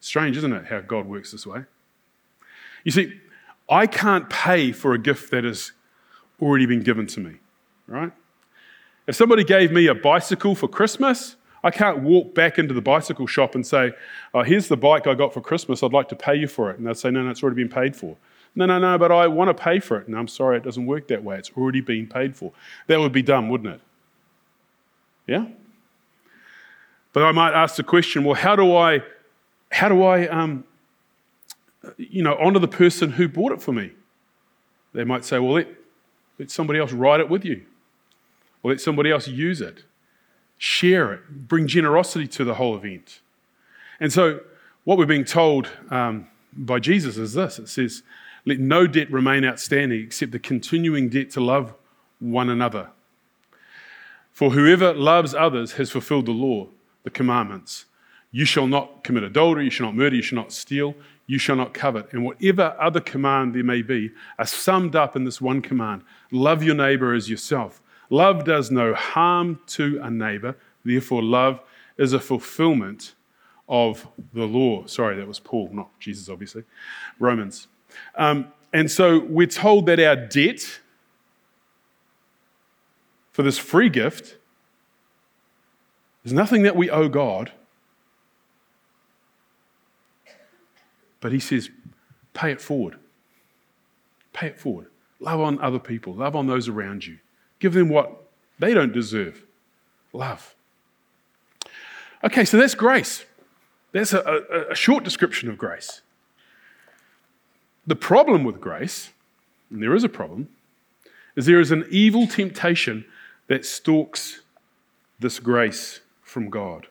Strange, 0.00 0.36
isn't 0.36 0.52
it, 0.52 0.66
how 0.66 0.80
God 0.80 1.06
works 1.06 1.32
this 1.32 1.46
way? 1.46 1.64
You 2.84 2.92
see, 2.92 3.20
I 3.68 3.86
can't 3.86 4.30
pay 4.30 4.72
for 4.72 4.92
a 4.92 4.98
gift 4.98 5.30
that 5.30 5.44
has 5.44 5.72
already 6.40 6.66
been 6.66 6.82
given 6.82 7.06
to 7.08 7.20
me, 7.20 7.36
right? 7.86 8.12
If 9.06 9.16
somebody 9.16 9.44
gave 9.44 9.72
me 9.72 9.86
a 9.86 9.94
bicycle 9.94 10.54
for 10.54 10.68
Christmas, 10.68 11.36
I 11.62 11.70
can't 11.70 12.00
walk 12.00 12.34
back 12.34 12.58
into 12.58 12.74
the 12.74 12.80
bicycle 12.80 13.26
shop 13.26 13.54
and 13.54 13.66
say, 13.66 13.92
oh, 14.34 14.42
here's 14.42 14.68
the 14.68 14.76
bike 14.76 15.06
I 15.06 15.14
got 15.14 15.34
for 15.34 15.40
Christmas, 15.40 15.82
I'd 15.82 15.92
like 15.92 16.08
to 16.10 16.16
pay 16.16 16.36
you 16.36 16.46
for 16.46 16.70
it. 16.70 16.78
And 16.78 16.86
they'd 16.86 16.96
say, 16.96 17.10
no, 17.10 17.22
no, 17.22 17.30
it's 17.30 17.42
already 17.42 17.62
been 17.62 17.72
paid 17.72 17.96
for. 17.96 18.16
No, 18.54 18.66
no, 18.66 18.78
no, 18.78 18.96
but 18.98 19.12
I 19.12 19.26
want 19.26 19.48
to 19.48 19.62
pay 19.62 19.80
for 19.80 19.98
it. 19.98 20.06
And 20.06 20.16
I'm 20.16 20.28
sorry, 20.28 20.56
it 20.56 20.62
doesn't 20.62 20.86
work 20.86 21.08
that 21.08 21.22
way. 21.22 21.36
It's 21.38 21.50
already 21.56 21.80
been 21.80 22.06
paid 22.06 22.36
for. 22.36 22.52
That 22.86 23.00
would 23.00 23.12
be 23.12 23.22
dumb, 23.22 23.48
wouldn't 23.48 23.74
it? 23.74 23.80
Yeah? 25.26 25.46
But 27.12 27.24
I 27.24 27.32
might 27.32 27.52
ask 27.52 27.76
the 27.76 27.82
question, 27.82 28.24
well, 28.24 28.34
how 28.34 28.56
do 28.56 28.76
I, 28.76 29.02
how 29.72 29.88
do 29.88 30.02
I, 30.02 30.28
um, 30.28 30.64
you 31.96 32.22
know, 32.22 32.36
honor 32.40 32.58
the 32.58 32.68
person 32.68 33.12
who 33.12 33.28
bought 33.28 33.52
it 33.52 33.62
for 33.62 33.72
me? 33.72 33.92
They 34.92 35.04
might 35.04 35.24
say, 35.24 35.38
well, 35.38 35.52
let, 35.52 35.68
let 36.38 36.50
somebody 36.50 36.78
else 36.78 36.92
ride 36.92 37.20
it 37.20 37.28
with 37.28 37.44
you, 37.44 37.64
or 38.62 38.70
let 38.70 38.80
somebody 38.80 39.10
else 39.10 39.28
use 39.28 39.60
it 39.60 39.84
share 40.58 41.12
it, 41.12 41.48
bring 41.48 41.66
generosity 41.66 42.26
to 42.26 42.44
the 42.44 42.54
whole 42.54 42.76
event. 42.76 43.20
And 44.00 44.12
so, 44.12 44.40
what 44.84 44.98
we're 44.98 45.06
being 45.06 45.24
told 45.24 45.68
um, 45.90 46.28
by 46.52 46.78
Jesus 46.78 47.16
is 47.16 47.34
this 47.34 47.58
it 47.58 47.68
says, 47.68 48.02
Let 48.44 48.58
no 48.58 48.86
debt 48.86 49.10
remain 49.10 49.44
outstanding 49.44 50.00
except 50.00 50.32
the 50.32 50.38
continuing 50.38 51.08
debt 51.08 51.30
to 51.32 51.40
love 51.40 51.74
one 52.18 52.48
another. 52.48 52.90
For 54.32 54.50
whoever 54.50 54.92
loves 54.92 55.34
others 55.34 55.72
has 55.72 55.90
fulfilled 55.90 56.26
the 56.26 56.32
law, 56.32 56.68
the 57.04 57.10
commandments. 57.10 57.86
You 58.30 58.44
shall 58.44 58.66
not 58.66 59.04
commit 59.04 59.22
adultery, 59.22 59.64
you 59.64 59.70
shall 59.70 59.86
not 59.86 59.96
murder, 59.96 60.16
you 60.16 60.22
shall 60.22 60.36
not 60.36 60.52
steal, 60.52 60.94
you 61.26 61.38
shall 61.38 61.56
not 61.56 61.74
covet. 61.74 62.12
And 62.12 62.24
whatever 62.24 62.76
other 62.78 63.00
command 63.00 63.54
there 63.54 63.64
may 63.64 63.82
be 63.82 64.10
are 64.38 64.46
summed 64.46 64.94
up 64.94 65.16
in 65.16 65.24
this 65.24 65.40
one 65.40 65.62
command 65.62 66.02
love 66.30 66.62
your 66.62 66.74
neighbor 66.74 67.14
as 67.14 67.30
yourself. 67.30 67.82
Love 68.10 68.44
does 68.44 68.70
no 68.70 68.94
harm 68.94 69.58
to 69.66 69.98
a 70.02 70.10
neighbor, 70.10 70.56
therefore, 70.84 71.22
love 71.22 71.60
is 71.96 72.12
a 72.12 72.20
fulfillment 72.20 73.14
of 73.68 74.06
the 74.32 74.44
law. 74.44 74.86
Sorry, 74.86 75.16
that 75.16 75.26
was 75.26 75.40
Paul, 75.40 75.70
not 75.72 75.88
Jesus, 75.98 76.28
obviously. 76.28 76.64
Romans. 77.18 77.68
Um, 78.14 78.52
and 78.72 78.90
so 78.90 79.20
we're 79.20 79.46
told 79.46 79.86
that 79.86 79.98
our 79.98 80.16
debt 80.16 80.80
for 83.32 83.42
this 83.42 83.58
free 83.58 83.88
gift 83.88 84.36
is 86.24 86.32
nothing 86.32 86.62
that 86.62 86.76
we 86.76 86.90
owe 86.90 87.08
God, 87.08 87.52
but 91.20 91.32
He 91.32 91.40
says, 91.40 91.70
pay 92.34 92.52
it 92.52 92.60
forward. 92.60 92.96
Pay 94.32 94.48
it 94.48 94.60
forward. 94.60 94.86
Love 95.20 95.40
on 95.40 95.60
other 95.60 95.78
people, 95.78 96.14
love 96.14 96.36
on 96.36 96.46
those 96.46 96.68
around 96.68 97.06
you. 97.06 97.18
Give 97.58 97.72
them 97.72 97.88
what 97.88 98.24
they 98.58 98.74
don't 98.74 98.92
deserve 98.92 99.44
love. 100.12 100.54
Okay, 102.24 102.44
so 102.44 102.56
that's 102.56 102.74
grace. 102.74 103.24
That's 103.92 104.12
a, 104.12 104.20
a, 104.20 104.72
a, 104.72 104.74
short 104.74 105.04
description 105.04 105.48
of 105.48 105.56
grace. 105.56 106.02
The 107.86 107.96
problem 107.96 108.44
with 108.44 108.60
grace, 108.60 109.10
and 109.70 109.82
there 109.82 109.94
is 109.94 110.04
a 110.04 110.08
problem, 110.08 110.48
is 111.34 111.46
there 111.46 111.60
is 111.60 111.70
an 111.70 111.86
evil 111.90 112.26
temptation 112.26 113.04
that 113.46 113.64
stalks 113.64 114.40
this 115.18 115.38
grace 115.38 116.00
from 116.22 116.50
God. 116.50 116.88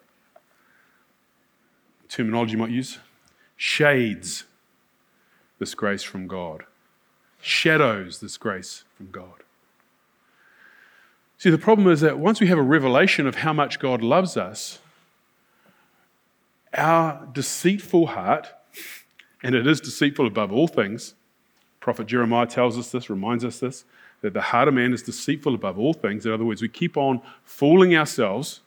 Terminology 2.08 2.54
you 2.54 2.58
might 2.58 2.72
use 2.72 2.98
shades 3.58 4.46
this 5.60 5.74
grace 5.76 6.04
from 6.04 6.28
God, 6.28 6.66
shadows 7.42 8.20
this 8.20 8.38
grace 8.38 8.84
from 8.98 9.10
God. 9.12 9.44
See, 11.38 11.50
the 11.50 11.58
problem 11.58 11.88
is 11.90 12.02
that 12.02 12.18
once 12.18 12.40
we 12.40 12.48
have 12.48 12.58
a 12.58 12.64
revelation 12.64 13.28
of 13.28 13.36
how 13.36 13.54
much 13.54 13.80
God 13.80 14.02
loves 14.02 14.38
us, 14.38 14.80
our 16.74 17.28
deceitful 17.34 18.08
heart, 18.08 18.48
and 19.44 19.56
it 19.56 19.68
is 19.68 19.80
deceitful 19.80 20.28
above 20.28 20.52
all 20.52 20.68
things, 20.68 21.14
Prophet 21.80 22.08
Jeremiah 22.08 22.48
tells 22.48 22.78
us 22.78 22.92
this, 22.92 23.10
reminds 23.10 23.46
us 23.46 23.60
this, 23.60 23.86
that 24.22 24.34
the 24.34 24.42
heart 24.42 24.68
of 24.68 24.74
man 24.74 24.92
is 24.92 25.04
deceitful 25.04 25.54
above 25.54 25.78
all 25.78 25.94
things. 25.94 26.26
In 26.26 26.32
other 26.32 26.46
words, 26.46 26.62
we 26.62 26.70
keep 26.70 26.98
on 26.98 27.22
fooling 27.44 27.96
ourselves. 27.96 28.62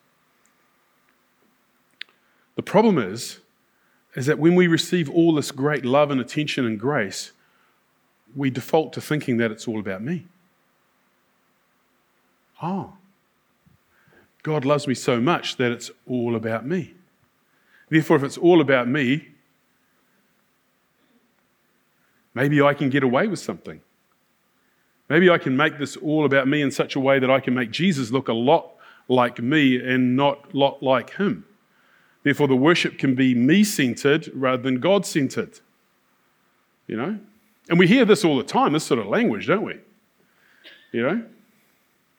The 2.54 2.62
problem 2.62 2.98
is, 2.98 3.40
is 4.14 4.26
that 4.26 4.38
when 4.38 4.54
we 4.54 4.66
receive 4.66 5.10
all 5.10 5.34
this 5.34 5.50
great 5.50 5.84
love 5.84 6.10
and 6.10 6.20
attention 6.20 6.64
and 6.66 6.78
grace, 6.78 7.32
we 8.34 8.50
default 8.50 8.92
to 8.94 9.00
thinking 9.00 9.36
that 9.38 9.50
it's 9.50 9.68
all 9.68 9.78
about 9.78 10.02
me. 10.02 10.26
Oh, 12.62 12.94
God 14.42 14.64
loves 14.64 14.88
me 14.88 14.94
so 14.94 15.20
much 15.20 15.56
that 15.56 15.70
it's 15.70 15.90
all 16.06 16.34
about 16.34 16.66
me. 16.66 16.94
Therefore, 17.88 18.16
if 18.16 18.22
it's 18.22 18.38
all 18.38 18.60
about 18.60 18.88
me, 18.88 19.28
maybe 22.34 22.60
I 22.60 22.74
can 22.74 22.90
get 22.90 23.02
away 23.02 23.26
with 23.26 23.38
something. 23.38 23.80
Maybe 25.08 25.30
I 25.30 25.38
can 25.38 25.56
make 25.56 25.78
this 25.78 25.96
all 25.96 26.24
about 26.24 26.48
me 26.48 26.60
in 26.60 26.70
such 26.70 26.96
a 26.96 27.00
way 27.00 27.18
that 27.18 27.30
I 27.30 27.40
can 27.40 27.54
make 27.54 27.70
Jesus 27.70 28.10
look 28.10 28.28
a 28.28 28.34
lot 28.34 28.72
like 29.08 29.40
me 29.40 29.76
and 29.76 30.16
not 30.16 30.52
a 30.52 30.56
lot 30.56 30.82
like 30.82 31.14
him. 31.14 31.46
Therefore, 32.28 32.46
the 32.46 32.56
worship 32.56 32.98
can 32.98 33.14
be 33.14 33.34
me 33.34 33.64
centered 33.64 34.30
rather 34.34 34.62
than 34.62 34.80
God 34.80 35.06
centered. 35.06 35.60
You 36.86 36.98
know? 36.98 37.18
And 37.70 37.78
we 37.78 37.86
hear 37.86 38.04
this 38.04 38.22
all 38.22 38.36
the 38.36 38.42
time, 38.42 38.74
this 38.74 38.84
sort 38.84 39.00
of 39.00 39.06
language, 39.06 39.46
don't 39.46 39.62
we? 39.64 39.78
You 40.92 41.02
know? 41.08 41.22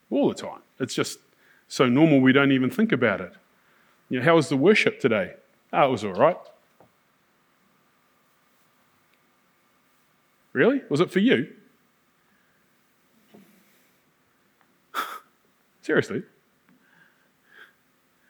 all 0.10 0.28
the 0.28 0.34
time. 0.34 0.62
It's 0.80 0.96
just 0.96 1.20
so 1.68 1.86
normal 1.86 2.22
we 2.22 2.34
don't 2.34 2.52
even 2.52 2.72
think 2.72 2.92
about 2.92 3.22
it. 3.22 3.34
You 4.10 4.18
know, 4.18 4.26
how 4.26 4.36
was 4.36 4.50
the 4.50 4.58
worship 4.58 5.00
today? 5.00 5.36
Oh, 5.72 5.90
it 5.90 5.92
was 5.92 6.04
all 6.04 6.14
right. 6.14 6.38
Really? 10.54 10.82
Was 10.90 11.02
it 11.02 11.12
for 11.12 11.20
you? 11.20 11.54
Seriously. 15.84 16.24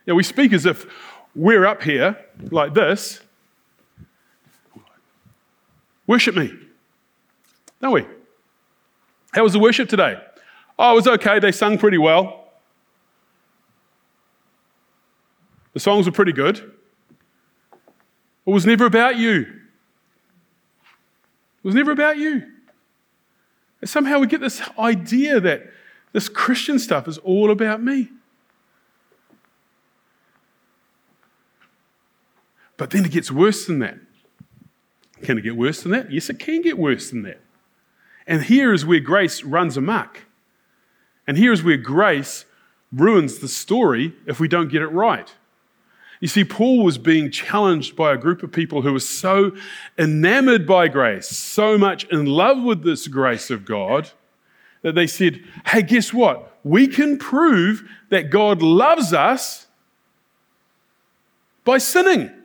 Yeah, 0.06 0.16
we 0.16 0.24
speak 0.24 0.52
as 0.52 0.66
if 0.66 0.86
we're 1.36 1.66
up 1.66 1.84
here 1.84 2.18
like 2.52 2.74
this. 2.74 3.22
Worship 6.08 6.36
me. 6.36 6.52
Don't 7.82 7.94
we? 7.94 8.06
How 9.32 9.44
was 9.44 9.54
the 9.54 9.60
worship 9.60 9.90
today? 9.90 10.20
Oh, 10.78 10.92
it 10.92 10.96
was 10.96 11.08
okay. 11.08 11.40
They 11.40 11.52
sung 11.52 11.78
pretty 11.78 11.98
well. 11.98 12.48
The 15.74 15.80
songs 15.80 16.08
were 16.08 16.12
pretty 16.12 16.34
good. 16.34 16.58
It 18.46 18.52
was 18.52 18.66
never 18.66 18.86
about 18.86 19.18
you. 19.18 19.42
It 19.42 19.48
was 21.64 21.76
never 21.76 21.92
about 21.92 22.18
you. 22.18 22.44
And 23.82 23.90
somehow 23.90 24.20
we 24.20 24.28
get 24.28 24.42
this 24.42 24.62
idea 24.80 25.40
that 25.40 25.70
this 26.12 26.28
Christian 26.28 26.80
stuff 26.80 27.08
is 27.08 27.20
all 27.20 27.52
about 27.52 27.84
me. 27.84 28.10
But 32.80 32.92
then 32.92 33.04
it 33.04 33.12
gets 33.12 33.30
worse 33.30 33.66
than 33.66 33.80
that. 33.80 33.98
Can 35.22 35.38
it 35.38 35.42
get 35.42 35.58
worse 35.58 35.84
than 35.84 35.92
that? 35.92 36.14
Yes, 36.14 36.30
it 36.30 36.40
can 36.40 36.62
get 36.62 36.80
worse 36.80 37.10
than 37.10 37.24
that. 37.24 37.42
And 38.26 38.44
here 38.44 38.74
is 38.74 38.86
where 38.86 39.02
grace 39.02 39.44
runs 39.44 39.76
amok. 39.76 40.22
And 41.28 41.38
here 41.38 41.52
is 41.52 41.62
where 41.62 41.76
grace 41.76 42.46
ruins 42.94 43.40
the 43.40 43.50
story 43.50 44.14
if 44.26 44.40
we 44.40 44.48
don't 44.48 44.70
get 44.70 44.82
it 44.82 44.88
right. 44.88 45.30
You 46.22 46.30
see, 46.30 46.46
Paul 46.46 46.82
was 46.82 46.98
being 46.98 47.32
challenged 47.32 47.98
by 47.98 48.14
a 48.14 48.18
group 48.18 48.44
of 48.44 48.52
people 48.54 48.82
who 48.82 48.94
were 48.94 49.02
so 49.02 49.52
enamored 49.98 50.66
by 50.66 50.88
grace, 50.88 51.28
so 51.28 51.78
much 51.78 52.06
in 52.06 52.28
love 52.28 52.64
with 52.64 52.84
this 52.84 53.10
grace 53.10 53.50
of 53.50 53.66
God, 53.66 54.12
that 54.84 54.96
they 54.96 55.08
said, 55.08 55.44
Hey, 55.66 55.82
guess 55.82 56.14
what? 56.14 56.58
We 56.64 56.88
can 56.88 57.18
prove 57.18 57.84
that 58.08 58.30
God 58.30 58.62
loves 58.62 59.12
us 59.12 59.68
by 61.66 61.78
sinning. 61.78 62.39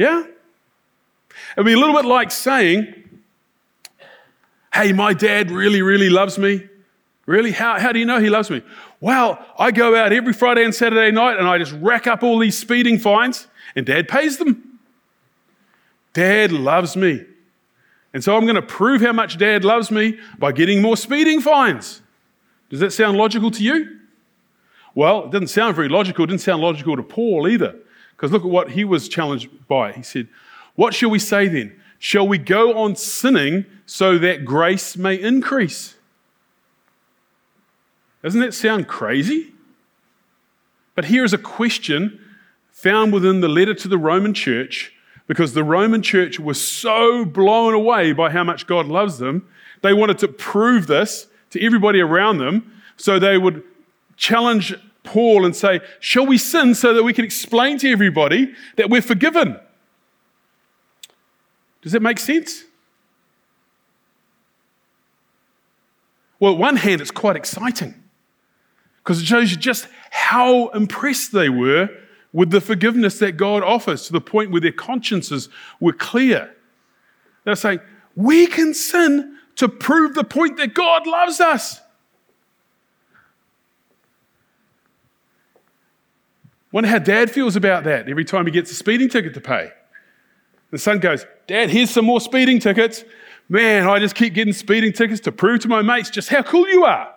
Yeah? 0.00 0.24
It'd 1.54 1.66
be 1.66 1.74
a 1.74 1.76
little 1.76 1.94
bit 1.94 2.06
like 2.06 2.30
saying, 2.30 2.94
Hey, 4.72 4.94
my 4.94 5.12
dad 5.12 5.50
really, 5.50 5.82
really 5.82 6.08
loves 6.08 6.38
me. 6.38 6.66
Really? 7.26 7.50
How, 7.52 7.78
how 7.78 7.92
do 7.92 7.98
you 7.98 8.06
know 8.06 8.18
he 8.18 8.30
loves 8.30 8.48
me? 8.48 8.62
Well, 9.00 9.44
I 9.58 9.72
go 9.72 9.94
out 9.94 10.10
every 10.10 10.32
Friday 10.32 10.64
and 10.64 10.74
Saturday 10.74 11.10
night 11.10 11.38
and 11.38 11.46
I 11.46 11.58
just 11.58 11.72
rack 11.82 12.06
up 12.06 12.22
all 12.22 12.38
these 12.38 12.56
speeding 12.56 12.98
fines, 12.98 13.46
and 13.76 13.84
dad 13.84 14.08
pays 14.08 14.38
them. 14.38 14.80
Dad 16.14 16.50
loves 16.50 16.96
me. 16.96 17.26
And 18.14 18.24
so 18.24 18.38
I'm 18.38 18.44
going 18.44 18.54
to 18.54 18.62
prove 18.62 19.02
how 19.02 19.12
much 19.12 19.36
dad 19.36 19.66
loves 19.66 19.90
me 19.90 20.18
by 20.38 20.52
getting 20.52 20.80
more 20.80 20.96
speeding 20.96 21.42
fines. 21.42 22.00
Does 22.70 22.80
that 22.80 22.94
sound 22.94 23.18
logical 23.18 23.50
to 23.50 23.62
you? 23.62 23.98
Well, 24.94 25.26
it 25.26 25.30
doesn't 25.30 25.48
sound 25.48 25.76
very 25.76 25.90
logical. 25.90 26.24
It 26.24 26.28
didn't 26.28 26.40
sound 26.40 26.62
logical 26.62 26.96
to 26.96 27.02
Paul 27.02 27.46
either. 27.46 27.76
Because 28.20 28.32
look 28.32 28.44
at 28.44 28.50
what 28.50 28.72
he 28.72 28.84
was 28.84 29.08
challenged 29.08 29.48
by. 29.66 29.92
He 29.92 30.02
said, 30.02 30.28
What 30.74 30.92
shall 30.92 31.08
we 31.08 31.18
say 31.18 31.48
then? 31.48 31.80
Shall 31.98 32.28
we 32.28 32.36
go 32.36 32.78
on 32.78 32.94
sinning 32.94 33.64
so 33.86 34.18
that 34.18 34.44
grace 34.44 34.94
may 34.94 35.14
increase? 35.14 35.94
Doesn't 38.22 38.42
that 38.42 38.52
sound 38.52 38.88
crazy? 38.88 39.54
But 40.94 41.06
here 41.06 41.24
is 41.24 41.32
a 41.32 41.38
question 41.38 42.20
found 42.72 43.14
within 43.14 43.40
the 43.40 43.48
letter 43.48 43.72
to 43.72 43.88
the 43.88 43.96
Roman 43.96 44.34
church 44.34 44.92
because 45.26 45.54
the 45.54 45.64
Roman 45.64 46.02
church 46.02 46.38
was 46.38 46.60
so 46.62 47.24
blown 47.24 47.72
away 47.72 48.12
by 48.12 48.28
how 48.28 48.44
much 48.44 48.66
God 48.66 48.86
loves 48.86 49.16
them, 49.16 49.48
they 49.80 49.94
wanted 49.94 50.18
to 50.18 50.28
prove 50.28 50.88
this 50.88 51.26
to 51.50 51.64
everybody 51.64 52.00
around 52.00 52.36
them. 52.36 52.82
So 52.98 53.18
they 53.18 53.38
would 53.38 53.62
challenge 54.18 54.74
Paul 55.10 55.44
and 55.44 55.56
say, 55.56 55.80
Shall 55.98 56.24
we 56.24 56.38
sin 56.38 56.72
so 56.76 56.94
that 56.94 57.02
we 57.02 57.12
can 57.12 57.24
explain 57.24 57.78
to 57.78 57.90
everybody 57.90 58.54
that 58.76 58.88
we're 58.88 59.02
forgiven? 59.02 59.58
Does 61.82 61.90
that 61.92 62.00
make 62.00 62.20
sense? 62.20 62.62
Well, 66.38 66.52
at 66.52 66.58
one 66.58 66.76
hand, 66.76 67.00
it's 67.00 67.10
quite 67.10 67.34
exciting 67.34 67.94
because 69.02 69.20
it 69.20 69.26
shows 69.26 69.50
you 69.50 69.56
just 69.56 69.88
how 70.10 70.68
impressed 70.68 71.32
they 71.32 71.48
were 71.48 71.90
with 72.32 72.50
the 72.50 72.60
forgiveness 72.60 73.18
that 73.18 73.32
God 73.32 73.64
offers 73.64 74.06
to 74.06 74.12
the 74.12 74.20
point 74.20 74.52
where 74.52 74.60
their 74.60 74.70
consciences 74.70 75.48
were 75.80 75.92
clear. 75.92 76.54
They're 77.42 77.56
saying, 77.56 77.80
We 78.14 78.46
can 78.46 78.74
sin 78.74 79.38
to 79.56 79.68
prove 79.68 80.14
the 80.14 80.22
point 80.22 80.56
that 80.58 80.72
God 80.72 81.08
loves 81.08 81.40
us. 81.40 81.80
Wonder 86.72 86.88
how 86.88 86.98
dad 86.98 87.30
feels 87.30 87.56
about 87.56 87.84
that 87.84 88.08
every 88.08 88.24
time 88.24 88.46
he 88.46 88.52
gets 88.52 88.70
a 88.70 88.74
speeding 88.74 89.08
ticket 89.08 89.34
to 89.34 89.40
pay. 89.40 89.72
The 90.70 90.78
son 90.78 91.00
goes, 91.00 91.26
Dad, 91.46 91.70
here's 91.70 91.90
some 91.90 92.04
more 92.04 92.20
speeding 92.20 92.60
tickets. 92.60 93.04
Man, 93.48 93.88
I 93.88 93.98
just 93.98 94.14
keep 94.14 94.34
getting 94.34 94.52
speeding 94.52 94.92
tickets 94.92 95.20
to 95.22 95.32
prove 95.32 95.60
to 95.60 95.68
my 95.68 95.82
mates 95.82 96.10
just 96.10 96.28
how 96.28 96.42
cool 96.42 96.68
you 96.68 96.84
are. 96.84 97.12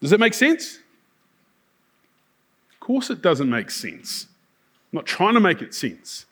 Does 0.00 0.10
that 0.10 0.18
make 0.18 0.34
sense? 0.34 0.78
Of 2.72 2.80
course, 2.80 3.10
it 3.10 3.22
doesn't 3.22 3.48
make 3.48 3.70
sense. 3.70 4.26
I'm 4.92 4.96
not 4.96 5.06
trying 5.06 5.34
to 5.34 5.40
make 5.40 5.62
it 5.62 5.74
sense. 5.74 6.26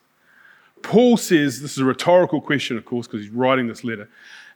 Paul 0.81 1.15
says 1.15 1.61
this 1.61 1.73
is 1.73 1.79
a 1.79 1.85
rhetorical 1.85 2.41
question, 2.41 2.77
of 2.77 2.85
course, 2.85 3.07
because 3.07 3.21
he's 3.21 3.33
writing 3.33 3.67
this 3.67 3.83
letter. 3.83 4.09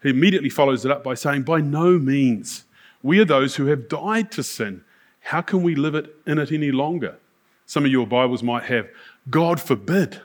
He 0.03 0.09
immediately 0.09 0.49
follows 0.49 0.83
it 0.83 0.91
up 0.91 1.03
by 1.03 1.13
saying, 1.13 1.43
By 1.43 1.61
no 1.61 1.97
means. 1.97 2.65
We 3.03 3.19
are 3.19 3.25
those 3.25 3.55
who 3.55 3.65
have 3.67 3.89
died 3.89 4.31
to 4.33 4.43
sin 4.43 4.83
how 5.21 5.41
can 5.41 5.63
we 5.63 5.75
live 5.75 5.95
it 5.95 6.13
in 6.27 6.37
it 6.37 6.51
any 6.51 6.71
longer? 6.71 7.17
Some 7.65 7.85
of 7.85 7.91
your 7.91 8.05
Bibles 8.05 8.43
might 8.43 8.63
have, 8.63 8.89
God 9.29 9.61
forbid. 9.61 10.21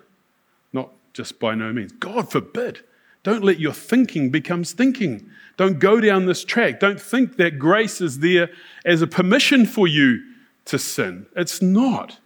Not 0.72 0.90
just 1.12 1.38
by 1.38 1.54
no 1.54 1.72
means. 1.72 1.92
God 1.92 2.30
forbid. 2.30 2.80
Don't 3.22 3.44
let 3.44 3.58
your 3.58 3.72
thinking 3.72 4.30
become 4.30 4.64
thinking. 4.64 5.30
Don't 5.56 5.78
go 5.78 6.00
down 6.00 6.26
this 6.26 6.44
track. 6.44 6.80
Don't 6.80 7.00
think 7.00 7.36
that 7.36 7.58
grace 7.58 8.00
is 8.00 8.18
there 8.18 8.50
as 8.84 9.02
a 9.02 9.06
permission 9.06 9.66
for 9.66 9.88
you 9.88 10.22
to 10.66 10.78
sin. 10.78 11.26
It's 11.34 11.62
not. 11.62 12.18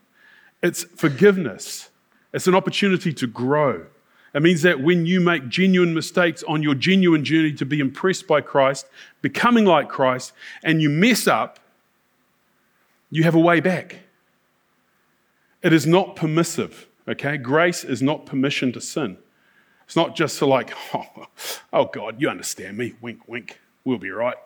It's 0.62 0.84
forgiveness. 0.84 1.90
It's 2.32 2.46
an 2.46 2.54
opportunity 2.54 3.12
to 3.14 3.26
grow. 3.26 3.86
It 4.34 4.42
means 4.42 4.62
that 4.62 4.80
when 4.80 5.06
you 5.06 5.20
make 5.20 5.48
genuine 5.48 5.94
mistakes 5.94 6.44
on 6.46 6.62
your 6.62 6.74
genuine 6.74 7.24
journey 7.24 7.52
to 7.54 7.64
be 7.64 7.80
impressed 7.80 8.26
by 8.26 8.40
Christ, 8.40 8.86
becoming 9.22 9.64
like 9.64 9.88
Christ, 9.88 10.32
and 10.62 10.82
you 10.82 10.90
mess 10.90 11.26
up, 11.26 11.59
you 13.10 13.24
have 13.24 13.34
a 13.34 13.40
way 13.40 13.60
back. 13.60 13.98
It 15.62 15.72
is 15.72 15.86
not 15.86 16.16
permissive, 16.16 16.88
okay? 17.06 17.36
Grace 17.36 17.84
is 17.84 18.00
not 18.00 18.24
permission 18.24 18.72
to 18.72 18.80
sin. 18.80 19.18
It's 19.84 19.96
not 19.96 20.14
just 20.14 20.38
to 20.38 20.46
like, 20.46 20.72
oh, 20.94 21.26
oh 21.72 21.84
God, 21.86 22.20
you 22.20 22.28
understand 22.28 22.78
me, 22.78 22.94
wink, 23.00 23.26
wink, 23.26 23.60
we'll 23.84 23.98
be 23.98 24.10
right, 24.10 24.36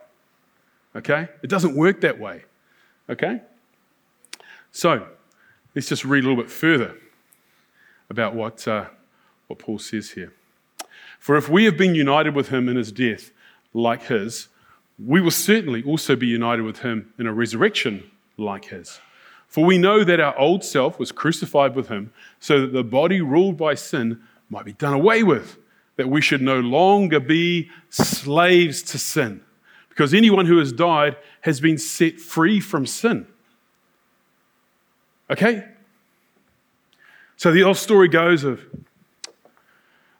okay? 0.96 1.28
It 1.42 1.50
doesn't 1.50 1.76
work 1.76 2.00
that 2.00 2.18
way, 2.18 2.44
okay? 3.08 3.42
So, 4.72 5.06
let's 5.74 5.88
just 5.88 6.04
read 6.04 6.24
a 6.24 6.26
little 6.28 6.42
bit 6.42 6.50
further 6.50 6.96
about 8.10 8.34
what, 8.34 8.66
uh, 8.66 8.86
what 9.46 9.58
Paul 9.58 9.78
says 9.78 10.10
here. 10.10 10.32
For 11.18 11.36
if 11.36 11.48
we 11.48 11.64
have 11.64 11.76
been 11.76 11.94
united 11.94 12.34
with 12.34 12.48
him 12.48 12.68
in 12.68 12.76
his 12.76 12.90
death, 12.90 13.30
like 13.72 14.04
his, 14.04 14.48
we 14.98 15.20
will 15.20 15.30
certainly 15.30 15.82
also 15.82 16.16
be 16.16 16.26
united 16.26 16.62
with 16.62 16.80
him 16.80 17.12
in 17.18 17.26
a 17.26 17.32
resurrection 17.32 18.10
like 18.36 18.66
his. 18.66 19.00
For 19.48 19.64
we 19.64 19.78
know 19.78 20.02
that 20.02 20.18
our 20.20 20.36
old 20.38 20.64
self 20.64 20.98
was 20.98 21.12
crucified 21.12 21.76
with 21.76 21.88
him, 21.88 22.12
so 22.40 22.60
that 22.62 22.72
the 22.72 22.82
body 22.82 23.20
ruled 23.20 23.56
by 23.56 23.74
sin 23.74 24.20
might 24.50 24.64
be 24.64 24.72
done 24.72 24.94
away 24.94 25.22
with, 25.22 25.58
that 25.96 26.08
we 26.08 26.20
should 26.20 26.42
no 26.42 26.58
longer 26.58 27.20
be 27.20 27.70
slaves 27.88 28.82
to 28.82 28.98
sin. 28.98 29.40
Because 29.88 30.12
anyone 30.12 30.46
who 30.46 30.58
has 30.58 30.72
died 30.72 31.16
has 31.42 31.60
been 31.60 31.78
set 31.78 32.18
free 32.18 32.58
from 32.58 32.84
sin. 32.84 33.28
Okay? 35.30 35.68
So 37.36 37.52
the 37.52 37.62
old 37.62 37.76
story 37.76 38.08
goes 38.08 38.42
of 38.42 38.60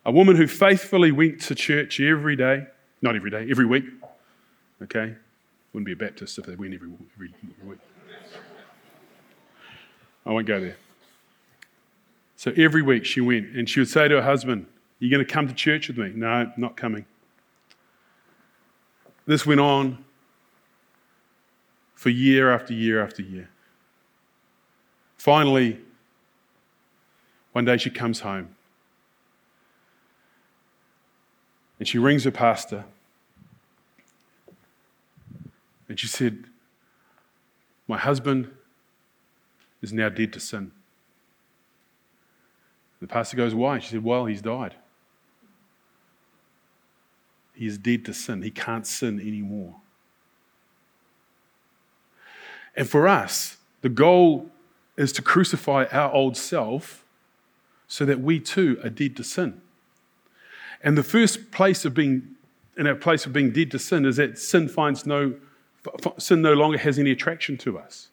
a 0.05 0.12
woman 0.12 0.37
who 0.37 0.46
faithfully 0.46 1.11
went 1.11 1.40
to 1.42 1.55
church 1.55 1.98
every 1.98 2.37
day, 2.37 2.66
not 3.03 3.16
every 3.16 3.31
day, 3.31 3.48
every 3.50 3.66
week. 3.66 3.85
Okay? 4.83 5.16
Wouldn't 5.72 5.87
be 5.87 5.92
a 5.92 5.96
Baptist 5.96 6.38
if 6.38 6.46
they 6.46 6.55
went 6.55 6.74
every, 6.74 6.90
every, 7.16 7.35
every 7.59 7.70
week. 7.70 7.79
I 10.26 10.32
won't 10.32 10.46
go 10.46 10.60
there. 10.60 10.76
So 12.37 12.52
every 12.56 12.82
week 12.82 13.04
she 13.04 13.20
went 13.20 13.54
and 13.56 13.68
she 13.68 13.80
would 13.80 13.88
say 13.88 14.08
to 14.08 14.16
her 14.16 14.22
husband, 14.22 14.66
You 14.98 15.10
going 15.10 15.24
to 15.24 15.30
come 15.30 15.48
to 15.48 15.54
church 15.54 15.88
with 15.88 15.98
me? 15.98 16.12
No, 16.14 16.50
not 16.56 16.76
coming. 16.76 17.06
This 19.26 19.46
went 19.46 19.60
on 19.60 20.04
for 21.94 22.10
year 22.10 22.52
after 22.52 22.74
year 22.74 23.02
after 23.02 23.22
year. 23.22 23.48
Finally, 25.16 25.80
one 27.52 27.64
day 27.64 27.76
she 27.78 27.88
comes 27.88 28.20
home 28.20 28.54
and 31.78 31.88
she 31.88 31.98
rings 31.98 32.24
her 32.24 32.30
pastor 32.30 32.84
And 35.88 36.00
she 36.00 36.06
said, 36.06 36.44
My 37.87 37.98
husband 37.98 38.50
is 39.85 39.92
now 39.92 40.09
dead 40.09 40.33
to 40.33 40.40
sin. 40.40 40.73
The 43.01 43.07
pastor 43.07 43.37
goes, 43.37 43.55
Why? 43.55 43.79
She 43.79 43.90
said, 43.90 44.03
Well, 44.03 44.25
he's 44.25 44.42
died. 44.42 44.75
He 47.53 47.66
is 47.66 47.79
dead 47.79 48.05
to 48.07 48.14
sin. 48.14 48.42
He 48.42 48.51
can't 48.51 48.87
sin 48.87 49.20
anymore. 49.20 49.77
And 52.75 52.88
for 52.88 53.07
us, 53.07 53.59
the 53.83 53.88
goal 53.88 54.51
is 54.97 55.12
to 55.12 55.23
crucify 55.23 55.85
our 55.92 56.12
old 56.12 56.37
self 56.37 57.05
so 57.87 58.05
that 58.05 58.20
we 58.20 58.40
too 58.40 58.81
are 58.83 58.90
dead 58.90 59.16
to 59.16 59.23
sin. 59.23 59.61
And 60.83 60.99
the 60.99 61.05
first 61.05 61.53
place 61.53 61.85
of 61.85 61.94
being 61.94 62.35
in 62.77 62.87
our 62.88 62.94
place 62.97 63.25
of 63.25 63.33
being 63.33 63.53
dead 63.53 63.70
to 63.70 63.79
sin 63.79 64.05
is 64.05 64.16
that 64.16 64.38
sin 64.38 64.68
finds 64.68 65.07
no 65.07 65.35
sin 66.18 66.40
no 66.40 66.55
longer 66.55 66.79
has 66.79 66.99
any 66.99 67.11
attraction 67.11 67.59
to 67.59 67.79
us. 67.79 68.09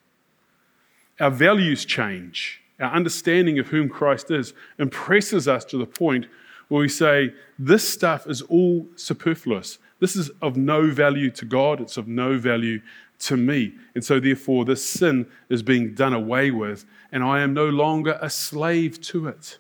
Our 1.22 1.30
values 1.30 1.86
change. 1.86 2.62
Our 2.80 2.92
understanding 2.92 3.60
of 3.60 3.68
whom 3.68 3.88
Christ 3.88 4.32
is 4.32 4.54
impresses 4.80 5.48
us 5.48 5.64
to 5.66 5.78
the 5.78 5.86
point 5.86 6.26
where 6.68 6.82
we 6.82 6.90
say, 6.90 7.34
This 7.60 7.88
stuff 7.88 8.28
is 8.28 8.42
all 8.42 8.88
superfluous. 8.96 9.78
This 10.00 10.16
is 10.16 10.32
of 10.42 10.58
no 10.58 10.90
value 10.90 11.30
to 11.32 11.46
God, 11.46 11.80
it's 11.80 11.96
of 11.96 12.08
no 12.08 12.40
value 12.40 12.82
to 13.20 13.38
me. 13.38 13.74
And 13.94 14.04
so, 14.04 14.20
therefore, 14.20 14.66
this 14.66 14.84
sin 14.84 15.28
is 15.48 15.62
being 15.62 15.94
done 15.94 16.14
away 16.14 16.50
with, 16.50 16.86
and 17.12 17.24
I 17.24 17.42
am 17.42 17.54
no 17.54 17.70
longer 17.70 18.18
a 18.20 18.30
slave 18.30 19.00
to 19.02 19.28
it. 19.28 19.60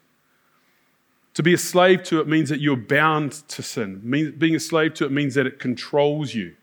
To 1.35 1.43
be 1.43 1.53
a 1.53 1.59
slave 1.59 2.01
to 2.03 2.19
it 2.19 2.27
means 2.27 2.49
that 2.49 2.59
you're 2.59 2.75
bound 2.75 3.33
to 3.49 3.61
sin. 3.61 4.01
Being 4.37 4.55
a 4.55 4.59
slave 4.59 4.95
to 4.95 5.05
it 5.05 5.11
means 5.11 5.35
that 5.35 5.45
it 5.45 5.59
controls 5.59 6.33
you. 6.33 6.55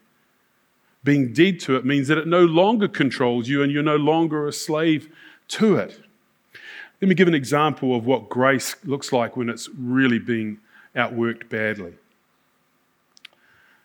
Being 1.08 1.32
dead 1.32 1.58
to 1.60 1.76
it 1.76 1.86
means 1.86 2.08
that 2.08 2.18
it 2.18 2.26
no 2.26 2.44
longer 2.44 2.86
controls 2.86 3.48
you 3.48 3.62
and 3.62 3.72
you're 3.72 3.82
no 3.82 3.96
longer 3.96 4.46
a 4.46 4.52
slave 4.52 5.08
to 5.48 5.76
it. 5.76 5.98
Let 7.00 7.08
me 7.08 7.14
give 7.14 7.26
an 7.26 7.34
example 7.34 7.96
of 7.96 8.04
what 8.04 8.28
grace 8.28 8.76
looks 8.84 9.10
like 9.10 9.34
when 9.34 9.48
it's 9.48 9.70
really 9.70 10.18
being 10.18 10.58
outworked 10.94 11.48
badly. 11.48 11.94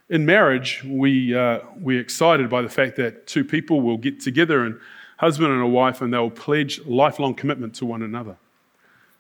In 0.10 0.26
marriage, 0.26 0.84
we, 0.84 1.34
uh, 1.34 1.60
we're 1.78 2.02
excited 2.02 2.50
by 2.50 2.62
the 2.62 2.68
fact 2.68 2.98
that 2.98 3.26
two 3.26 3.46
people 3.46 3.80
will 3.80 3.96
get 3.98 4.20
together, 4.20 4.66
and 4.66 4.78
husband 5.16 5.50
and 5.50 5.62
a 5.62 5.68
wife, 5.68 6.02
and 6.02 6.14
they'll 6.14 6.30
pledge 6.30 6.86
lifelong 6.86 7.36
commitment 7.36 7.74
to 7.76 7.86
one 7.86 8.02
another 8.02 8.36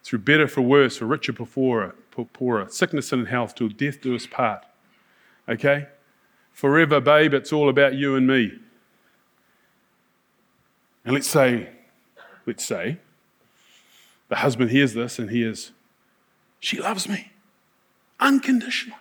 through 0.03 0.19
better 0.19 0.49
for 0.49 0.59
worse, 0.59 0.97
for 0.97 1.05
richer 1.05 1.31
for 1.31 1.45
poorer, 1.45 1.95
poorer, 2.33 2.67
sickness 2.67 3.13
and 3.13 3.29
health, 3.29 3.55
till 3.55 3.69
death 3.69 4.01
do 4.01 4.13
us 4.13 4.27
part. 4.27 4.65
Okay? 5.47 5.87
Forever, 6.53 7.01
babe, 7.01 7.33
it's 7.33 7.51
all 7.51 7.67
about 7.67 7.95
you 7.95 8.15
and 8.15 8.25
me. 8.25 8.53
And 11.03 11.13
let's 11.13 11.27
say, 11.27 11.69
let's 12.45 12.63
say, 12.63 12.99
the 14.29 14.37
husband 14.37 14.71
hears 14.71 14.93
this 14.93 15.19
and 15.19 15.29
hears, 15.29 15.71
She 16.59 16.79
loves 16.79 17.09
me 17.09 17.31
unconditionally. 18.19 18.97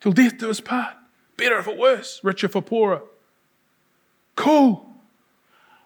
Till 0.00 0.12
death 0.12 0.38
do 0.38 0.50
us 0.50 0.60
part. 0.60 0.94
Better 1.36 1.62
for 1.62 1.76
worse, 1.76 2.20
richer 2.22 2.48
for 2.48 2.62
poorer. 2.62 3.02
Cool. 4.34 4.84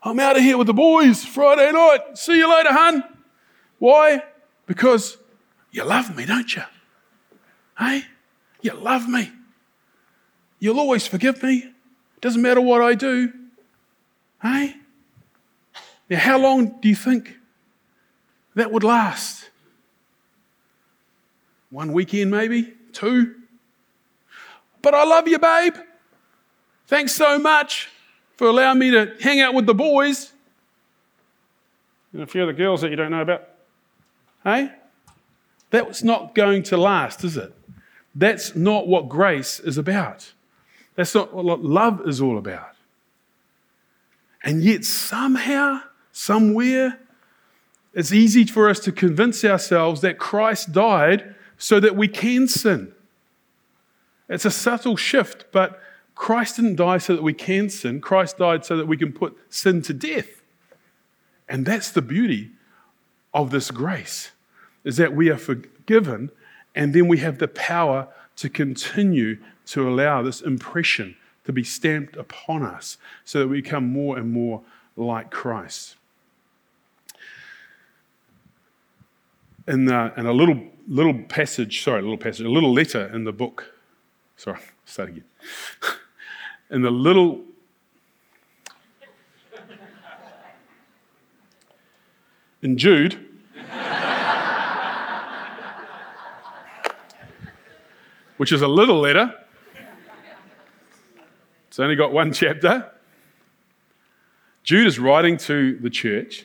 I'm 0.03 0.19
out 0.19 0.37
of 0.37 0.43
here 0.43 0.57
with 0.57 0.67
the 0.67 0.75
boys 0.75 1.25
Friday 1.25 1.71
night. 1.73 2.17
See 2.17 2.39
you 2.39 2.51
later, 2.51 2.73
hun. 2.73 3.05
Why? 3.79 4.23
Because 4.67 5.19
you 5.71 5.85
love 5.85 6.17
me, 6.17 6.25
don't 6.25 6.55
you? 6.55 6.63
Hey? 7.79 8.05
You 8.63 8.75
love 8.75 9.09
me. 9.09 9.31
You'll 10.61 10.79
always 10.79 11.07
forgive 11.07 11.43
me. 11.43 11.73
Doesn't 12.21 12.41
matter 12.41 12.61
what 12.61 12.81
I 12.83 12.95
do. 12.95 13.33
Hey? 14.41 14.77
Now, 16.09 16.19
how 16.19 16.39
long 16.39 16.81
do 16.81 16.89
you 16.89 16.95
think 16.95 17.37
that 18.55 18.71
would 18.71 18.85
last? 18.85 19.51
One 21.71 21.93
weekend, 21.93 22.31
maybe? 22.31 22.75
Two? 22.93 23.35
But 24.83 24.95
I 24.95 25.05
love 25.05 25.27
you, 25.27 25.39
babe. 25.39 25.75
Thanks 26.87 27.13
so 27.13 27.39
much 27.39 27.89
for 28.37 28.49
allowing 28.49 28.79
me 28.79 28.91
to 28.91 29.15
hang 29.21 29.41
out 29.41 29.55
with 29.55 29.67
the 29.67 29.75
boys 29.75 30.33
and 32.13 32.23
a 32.23 32.27
few 32.27 32.43
of 32.43 32.49
the 32.49 32.53
girls 32.53 32.81
that 32.81 32.91
you 32.91 32.97
don't 32.97 33.11
know 33.11 33.23
about. 33.23 33.49
Hey? 34.43 34.73
That's 35.71 36.03
not 36.03 36.35
going 36.35 36.63
to 36.65 36.77
last, 36.77 37.23
is 37.25 37.37
it? 37.37 37.55
That's 38.15 38.57
not 38.57 38.89
what 38.89 39.09
grace 39.09 39.61
is 39.61 39.79
about. 39.79 40.33
That's 40.97 41.15
not 41.15 41.33
what 41.33 41.63
love 41.63 42.07
is 42.07 42.21
all 42.21 42.39
about. 42.39 42.75
And 44.43 44.63
yet, 44.63 44.85
somehow, 44.85 45.81
somewhere, 46.13 46.99
it's 47.93 48.13
easy 48.13 48.45
for 48.45 48.69
us 48.69 48.81
to 48.81 48.93
convince 48.93 49.45
ourselves 49.45 50.01
that 50.01 50.19
Christ 50.19 50.73
died 50.73 51.35
so 51.59 51.81
that 51.81 51.97
we 51.97 52.09
can 52.09 52.49
sin. 52.49 52.93
It's 54.29 54.45
a 54.45 54.51
subtle 54.51 54.97
shift, 54.97 55.47
but 55.53 55.81
Christ 56.15 56.57
didn't 56.57 56.77
die 56.77 56.99
so 56.99 57.17
that 57.17 57.23
we 57.23 57.35
can 57.35 57.69
sin. 57.69 58.01
Christ 58.01 58.39
died 58.39 58.65
so 58.65 58.77
that 58.77 58.87
we 58.87 58.97
can 58.97 59.13
put 59.13 59.37
sin 59.49 59.83
to 59.83 59.93
death. 59.93 60.43
And 61.49 61.67
that's 61.67 61.91
the 61.91 62.03
beauty 62.03 62.51
of 63.35 63.51
this 63.51 63.71
grace 63.71 64.31
is 64.85 64.97
that 64.97 65.15
we 65.15 65.29
are 65.29 65.37
forgiven 65.37 66.31
and 66.75 66.95
then 66.95 67.09
we 67.09 67.19
have 67.19 67.39
the 67.39 67.49
power 67.49 68.09
to 68.37 68.49
continue 68.49 69.39
to 69.71 69.89
allow 69.89 70.21
this 70.21 70.41
impression 70.41 71.17
to 71.45 71.53
be 71.53 71.63
stamped 71.63 72.17
upon 72.17 72.63
us 72.63 72.99
so 73.25 73.39
that 73.39 73.49
we 73.49 73.61
become 73.61 73.93
more 73.93 74.19
and 74.19 74.33
more 74.33 74.63
like 74.97 75.31
Christ. 75.31 75.95
In, 79.69 79.85
the, 79.85 80.13
in 80.17 80.27
a 80.27 80.33
little, 80.33 80.61
little 80.89 81.15
passage, 81.15 81.85
sorry, 81.85 82.01
a 82.01 82.03
little 82.03 82.19
passage, 82.19 82.45
a 82.45 82.51
little 82.51 82.73
letter 82.73 83.07
in 83.15 83.23
the 83.23 83.33
book, 83.33 83.73
sorry, 84.37 84.59
start 84.85 85.11
again. 85.11 85.25
in 86.71 86.83
the 86.83 86.91
little 86.91 87.43
in 92.63 92.77
Jude, 92.77 93.15
which 98.37 98.51
is 98.51 98.63
a 98.63 98.69
little 98.69 98.99
letter. 98.99 99.33
It's 101.71 101.79
only 101.79 101.95
got 101.95 102.13
one 102.13 102.33
chapter. 102.33 102.91
Jude 104.65 104.89
is 104.89 104.99
writing 104.99 105.37
to 105.37 105.79
the 105.79 105.89
church, 105.89 106.45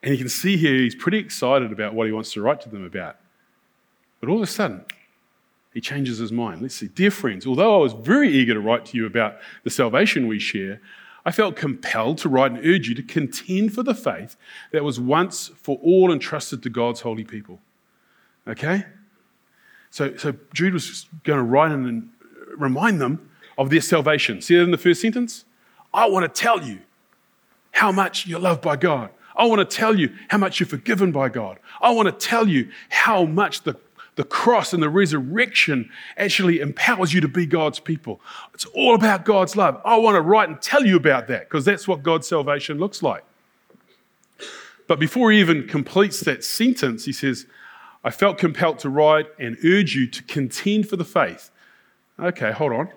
and 0.00 0.12
you 0.12 0.18
can 0.18 0.28
see 0.28 0.56
here 0.56 0.76
he's 0.76 0.94
pretty 0.94 1.18
excited 1.18 1.72
about 1.72 1.92
what 1.92 2.06
he 2.06 2.12
wants 2.12 2.32
to 2.34 2.40
write 2.40 2.60
to 2.60 2.68
them 2.68 2.84
about. 2.84 3.16
But 4.20 4.28
all 4.28 4.36
of 4.36 4.42
a 4.42 4.46
sudden, 4.46 4.84
he 5.74 5.80
changes 5.80 6.18
his 6.18 6.30
mind. 6.30 6.62
Let's 6.62 6.76
see. 6.76 6.86
Dear 6.86 7.10
friends, 7.10 7.48
although 7.48 7.74
I 7.74 7.78
was 7.78 7.92
very 7.92 8.30
eager 8.30 8.54
to 8.54 8.60
write 8.60 8.86
to 8.86 8.96
you 8.96 9.06
about 9.06 9.38
the 9.64 9.70
salvation 9.70 10.28
we 10.28 10.38
share, 10.38 10.80
I 11.26 11.32
felt 11.32 11.56
compelled 11.56 12.18
to 12.18 12.28
write 12.28 12.52
and 12.52 12.64
urge 12.64 12.88
you 12.88 12.94
to 12.94 13.02
contend 13.02 13.74
for 13.74 13.82
the 13.82 13.94
faith 13.94 14.36
that 14.70 14.84
was 14.84 15.00
once 15.00 15.48
for 15.48 15.80
all 15.82 16.12
entrusted 16.12 16.62
to 16.62 16.70
God's 16.70 17.00
holy 17.00 17.24
people. 17.24 17.58
Okay? 18.46 18.84
So, 19.90 20.16
so 20.16 20.36
Jude 20.54 20.74
was 20.74 21.06
going 21.24 21.38
to 21.38 21.44
write 21.44 21.72
and 21.72 22.10
remind 22.56 23.00
them 23.00 23.29
of 23.58 23.70
their 23.70 23.80
salvation. 23.80 24.40
See 24.40 24.56
that 24.56 24.62
in 24.62 24.70
the 24.70 24.78
first 24.78 25.00
sentence? 25.00 25.44
I 25.92 26.06
want 26.08 26.22
to 26.32 26.40
tell 26.40 26.62
you 26.62 26.80
how 27.72 27.92
much 27.92 28.26
you're 28.26 28.40
loved 28.40 28.62
by 28.62 28.76
God. 28.76 29.10
I 29.36 29.46
want 29.46 29.58
to 29.68 29.76
tell 29.76 29.98
you 29.98 30.14
how 30.28 30.38
much 30.38 30.60
you're 30.60 30.66
forgiven 30.66 31.12
by 31.12 31.28
God. 31.28 31.58
I 31.80 31.90
want 31.92 32.06
to 32.06 32.26
tell 32.26 32.48
you 32.48 32.70
how 32.90 33.24
much 33.24 33.62
the, 33.62 33.76
the 34.16 34.24
cross 34.24 34.72
and 34.72 34.82
the 34.82 34.90
resurrection 34.90 35.88
actually 36.16 36.60
empowers 36.60 37.14
you 37.14 37.20
to 37.22 37.28
be 37.28 37.46
God's 37.46 37.80
people. 37.80 38.20
It's 38.52 38.66
all 38.66 38.94
about 38.94 39.24
God's 39.24 39.56
love. 39.56 39.80
I 39.84 39.96
want 39.96 40.16
to 40.16 40.20
write 40.20 40.48
and 40.48 40.60
tell 40.60 40.84
you 40.84 40.96
about 40.96 41.28
that 41.28 41.48
because 41.48 41.64
that's 41.64 41.88
what 41.88 42.02
God's 42.02 42.28
salvation 42.28 42.78
looks 42.78 43.02
like. 43.02 43.24
But 44.86 44.98
before 44.98 45.30
he 45.30 45.40
even 45.40 45.68
completes 45.68 46.20
that 46.20 46.44
sentence, 46.44 47.04
he 47.04 47.12
says, 47.12 47.46
I 48.02 48.10
felt 48.10 48.38
compelled 48.38 48.78
to 48.80 48.90
write 48.90 49.26
and 49.38 49.56
urge 49.64 49.94
you 49.94 50.06
to 50.08 50.22
contend 50.24 50.88
for 50.88 50.96
the 50.96 51.04
faith. 51.04 51.50
Okay, 52.18 52.50
hold 52.50 52.72
on. 52.72 52.88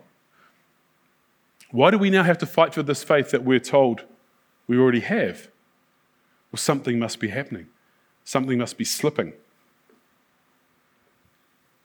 Why 1.74 1.92
do 1.92 1.98
we 1.98 2.10
now 2.10 2.24
have 2.24 2.38
to 2.38 2.46
fight 2.46 2.74
for 2.74 2.84
this 2.84 3.04
faith 3.04 3.32
that 3.32 3.44
we're 3.44 3.60
told 3.60 4.04
we 4.66 4.78
already 4.78 5.02
have? 5.02 5.50
Well, 6.50 6.58
something 6.58 6.98
must 6.98 7.20
be 7.20 7.28
happening, 7.28 7.68
something 8.24 8.58
must 8.58 8.78
be 8.78 8.86
slipping. 8.86 9.34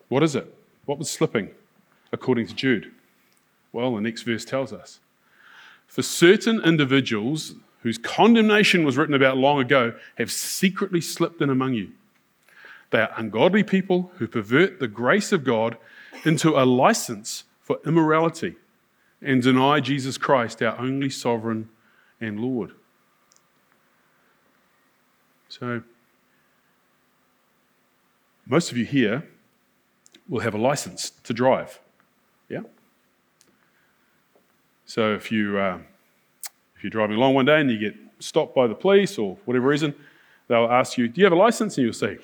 What 0.08 0.22
is 0.22 0.36
it? 0.36 0.54
What 0.84 0.98
was 0.98 1.10
slipping, 1.10 1.50
according 2.12 2.46
to 2.46 2.54
Jude? 2.54 2.92
Well, 3.72 3.96
the 3.96 4.00
next 4.00 4.22
verse 4.22 4.44
tells 4.44 4.72
us. 4.72 5.00
For 5.88 6.02
certain 6.02 6.62
individuals 6.62 7.54
whose 7.82 7.98
condemnation 7.98 8.84
was 8.84 8.96
written 8.96 9.14
about 9.14 9.36
long 9.36 9.60
ago 9.60 9.94
have 10.18 10.30
secretly 10.30 11.00
slipped 11.00 11.42
in 11.42 11.50
among 11.50 11.74
you 11.74 11.90
they 12.90 13.00
are 13.00 13.12
ungodly 13.16 13.62
people 13.62 14.10
who 14.16 14.26
pervert 14.26 14.78
the 14.78 14.88
grace 14.88 15.32
of 15.32 15.44
God 15.44 15.76
into 16.24 16.58
a 16.58 16.64
license 16.64 17.44
for 17.60 17.78
immorality. 17.86 18.56
And 19.20 19.42
deny 19.42 19.80
Jesus 19.80 20.16
Christ, 20.18 20.62
our 20.62 20.78
only 20.78 21.10
sovereign 21.10 21.68
and 22.20 22.40
Lord. 22.40 22.72
So, 25.48 25.82
most 28.46 28.70
of 28.70 28.76
you 28.76 28.84
here 28.84 29.26
will 30.28 30.40
have 30.40 30.54
a 30.54 30.58
license 30.58 31.10
to 31.24 31.32
drive. 31.32 31.80
Yeah? 32.48 32.62
So, 34.84 35.14
if, 35.14 35.32
you, 35.32 35.58
uh, 35.58 35.78
if 36.76 36.84
you're 36.84 36.90
driving 36.90 37.16
along 37.16 37.34
one 37.34 37.44
day 37.44 37.60
and 37.60 37.70
you 37.70 37.78
get 37.78 37.96
stopped 38.18 38.54
by 38.54 38.66
the 38.66 38.74
police 38.74 39.18
or 39.18 39.36
whatever 39.44 39.68
reason, 39.68 39.94
they'll 40.48 40.70
ask 40.70 40.98
you, 40.98 41.08
Do 41.08 41.20
you 41.20 41.24
have 41.24 41.32
a 41.32 41.36
license? 41.36 41.76
And 41.76 41.84
you'll 41.84 41.94
say, 41.94 42.18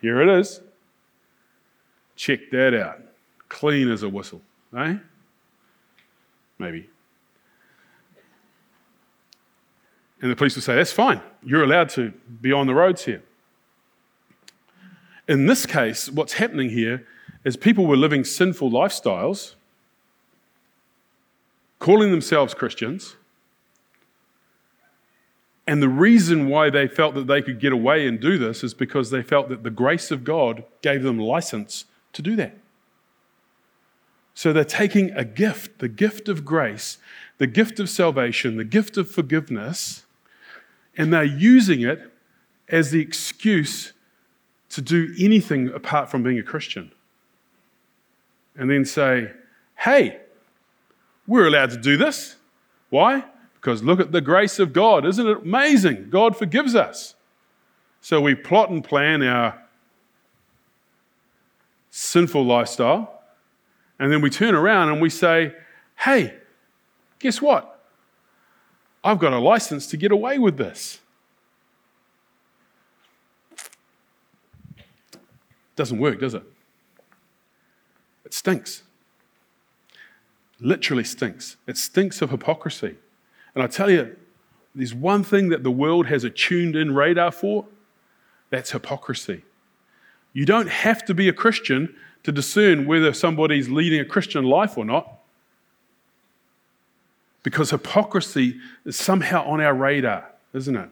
Here 0.00 0.20
it 0.20 0.40
is. 0.40 0.60
Check 2.16 2.50
that 2.50 2.74
out. 2.74 3.00
Clean 3.48 3.90
as 3.90 4.02
a 4.02 4.08
whistle. 4.08 4.40
Eh? 4.76 4.96
Maybe. 6.62 6.88
And 10.20 10.30
the 10.30 10.36
police 10.36 10.54
will 10.54 10.62
say, 10.62 10.76
That's 10.76 10.92
fine. 10.92 11.20
You're 11.42 11.64
allowed 11.64 11.88
to 11.90 12.12
be 12.40 12.52
on 12.52 12.68
the 12.68 12.74
roads 12.74 13.04
here. 13.04 13.24
In 15.26 15.46
this 15.46 15.66
case, 15.66 16.08
what's 16.08 16.34
happening 16.34 16.70
here 16.70 17.04
is 17.44 17.56
people 17.56 17.86
were 17.86 17.96
living 17.96 18.22
sinful 18.22 18.70
lifestyles, 18.70 19.54
calling 21.80 22.12
themselves 22.12 22.54
Christians. 22.54 23.16
And 25.66 25.82
the 25.82 25.88
reason 25.88 26.48
why 26.48 26.70
they 26.70 26.86
felt 26.86 27.16
that 27.16 27.26
they 27.26 27.42
could 27.42 27.58
get 27.58 27.72
away 27.72 28.06
and 28.06 28.20
do 28.20 28.38
this 28.38 28.62
is 28.62 28.72
because 28.72 29.10
they 29.10 29.22
felt 29.22 29.48
that 29.48 29.64
the 29.64 29.70
grace 29.70 30.12
of 30.12 30.22
God 30.22 30.62
gave 30.80 31.02
them 31.02 31.18
license 31.18 31.86
to 32.12 32.22
do 32.22 32.36
that. 32.36 32.56
So 34.34 34.52
they're 34.52 34.64
taking 34.64 35.10
a 35.12 35.24
gift, 35.24 35.78
the 35.78 35.88
gift 35.88 36.28
of 36.28 36.44
grace, 36.44 36.98
the 37.38 37.46
gift 37.46 37.78
of 37.80 37.90
salvation, 37.90 38.56
the 38.56 38.64
gift 38.64 38.96
of 38.96 39.10
forgiveness, 39.10 40.04
and 40.96 41.12
they're 41.12 41.24
using 41.24 41.82
it 41.82 42.12
as 42.68 42.90
the 42.90 43.00
excuse 43.00 43.92
to 44.70 44.80
do 44.80 45.14
anything 45.18 45.68
apart 45.68 46.10
from 46.10 46.22
being 46.22 46.38
a 46.38 46.42
Christian. 46.42 46.92
And 48.56 48.70
then 48.70 48.84
say, 48.84 49.32
hey, 49.76 50.20
we're 51.26 51.46
allowed 51.46 51.70
to 51.70 51.76
do 51.76 51.96
this. 51.96 52.36
Why? 52.90 53.24
Because 53.54 53.82
look 53.82 54.00
at 54.00 54.12
the 54.12 54.20
grace 54.20 54.58
of 54.58 54.72
God. 54.72 55.06
Isn't 55.06 55.26
it 55.26 55.38
amazing? 55.42 56.08
God 56.10 56.36
forgives 56.36 56.74
us. 56.74 57.14
So 58.00 58.20
we 58.20 58.34
plot 58.34 58.70
and 58.70 58.82
plan 58.82 59.22
our 59.22 59.62
sinful 61.90 62.44
lifestyle, 62.44 63.21
and 63.98 64.12
then 64.12 64.20
we 64.20 64.30
turn 64.30 64.54
around 64.54 64.90
and 64.90 65.00
we 65.00 65.10
say, 65.10 65.54
hey, 65.96 66.34
guess 67.18 67.40
what? 67.40 67.68
I've 69.04 69.18
got 69.18 69.32
a 69.32 69.38
license 69.38 69.86
to 69.88 69.96
get 69.96 70.12
away 70.12 70.38
with 70.38 70.56
this. 70.56 71.00
Doesn't 75.74 75.98
work, 75.98 76.20
does 76.20 76.34
it? 76.34 76.42
It 78.24 78.34
stinks. 78.34 78.82
Literally 80.60 81.04
stinks. 81.04 81.56
It 81.66 81.76
stinks 81.76 82.22
of 82.22 82.30
hypocrisy. 82.30 82.96
And 83.54 83.62
I 83.62 83.66
tell 83.66 83.90
you, 83.90 84.16
there's 84.74 84.94
one 84.94 85.22
thing 85.24 85.48
that 85.50 85.62
the 85.62 85.70
world 85.70 86.06
has 86.06 86.24
a 86.24 86.30
tuned 86.30 86.76
in 86.76 86.94
radar 86.94 87.30
for 87.30 87.66
that's 88.50 88.70
hypocrisy. 88.70 89.42
You 90.32 90.46
don't 90.46 90.68
have 90.68 91.04
to 91.06 91.14
be 91.14 91.28
a 91.28 91.32
Christian 91.32 91.94
to 92.24 92.32
discern 92.32 92.86
whether 92.86 93.12
somebody's 93.12 93.68
leading 93.68 94.00
a 94.00 94.04
Christian 94.04 94.44
life 94.44 94.78
or 94.78 94.84
not. 94.84 95.18
Because 97.42 97.70
hypocrisy 97.70 98.60
is 98.84 98.96
somehow 98.96 99.44
on 99.44 99.60
our 99.60 99.74
radar, 99.74 100.26
isn't 100.54 100.76
it? 100.76 100.88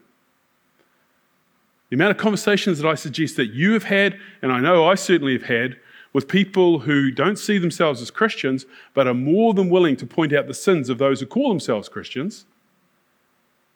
The 1.88 1.94
amount 1.94 2.12
of 2.12 2.16
conversations 2.16 2.78
that 2.78 2.88
I 2.88 2.94
suggest 2.94 3.36
that 3.36 3.46
you 3.46 3.72
have 3.72 3.84
had, 3.84 4.18
and 4.42 4.52
I 4.52 4.60
know 4.60 4.88
I 4.88 4.94
certainly 4.94 5.32
have 5.32 5.44
had, 5.44 5.76
with 6.12 6.26
people 6.26 6.80
who 6.80 7.10
don't 7.10 7.38
see 7.38 7.58
themselves 7.58 8.02
as 8.02 8.10
Christians, 8.10 8.66
but 8.94 9.06
are 9.06 9.14
more 9.14 9.54
than 9.54 9.70
willing 9.70 9.96
to 9.96 10.06
point 10.06 10.32
out 10.32 10.48
the 10.48 10.54
sins 10.54 10.88
of 10.88 10.98
those 10.98 11.20
who 11.20 11.26
call 11.26 11.48
themselves 11.48 11.88
Christians. 11.88 12.46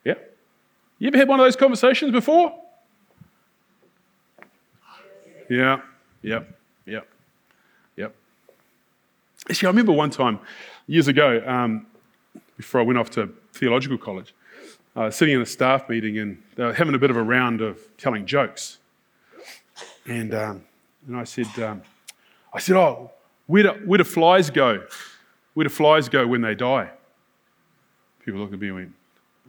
Yeah? 0.05 0.15
You 0.99 1.09
ever 1.09 1.19
had 1.19 1.29
one 1.29 1.39
of 1.39 1.47
those 1.47 1.57
conversations 1.57 2.11
before? 2.11 2.55
Yeah, 5.49 5.83
yep, 6.23 6.59
yep, 6.87 7.07
yep. 7.97 8.15
Actually, 9.49 9.67
I 9.67 9.71
remember 9.71 9.93
one 9.93 10.11
time 10.11 10.39
years 10.87 11.09
ago, 11.09 11.43
um, 11.47 11.87
before 12.57 12.81
I 12.81 12.85
went 12.85 12.99
off 12.99 13.11
to 13.11 13.33
theological 13.53 13.99
college, 13.99 14.35
uh, 14.97 15.11
sitting 15.11 15.35
in 15.35 15.41
a 15.41 15.47
staff 15.47 15.89
meeting 15.89 16.19
and 16.19 16.43
they 16.57 16.65
were 16.65 16.73
having 16.73 16.95
a 16.95 16.99
bit 16.99 17.11
of 17.11 17.17
a 17.17 17.23
round 17.23 17.61
of 17.61 17.81
telling 17.97 18.27
jokes. 18.27 18.79
And, 20.07 20.35
um, 20.35 20.65
and 21.07 21.17
I 21.17 21.25
said, 21.25 21.47
um, 21.59 21.83
I 22.53 22.61
said, 22.61 22.77
oh, 22.77 23.11
where 23.47 23.65
do, 23.65 23.71
where 23.85 23.99
do 23.99 24.05
flies 24.05 24.51
go? 24.51 24.85
Where 25.55 25.65
do 25.65 25.71
flies 25.71 26.09
go 26.09 26.27
when 26.27 26.41
they 26.41 26.55
die? 26.55 26.91
People 28.25 28.41
looked 28.41 28.55
at 28.55 28.61
me 28.61 28.69
and 28.69 28.77
went, 28.77 28.93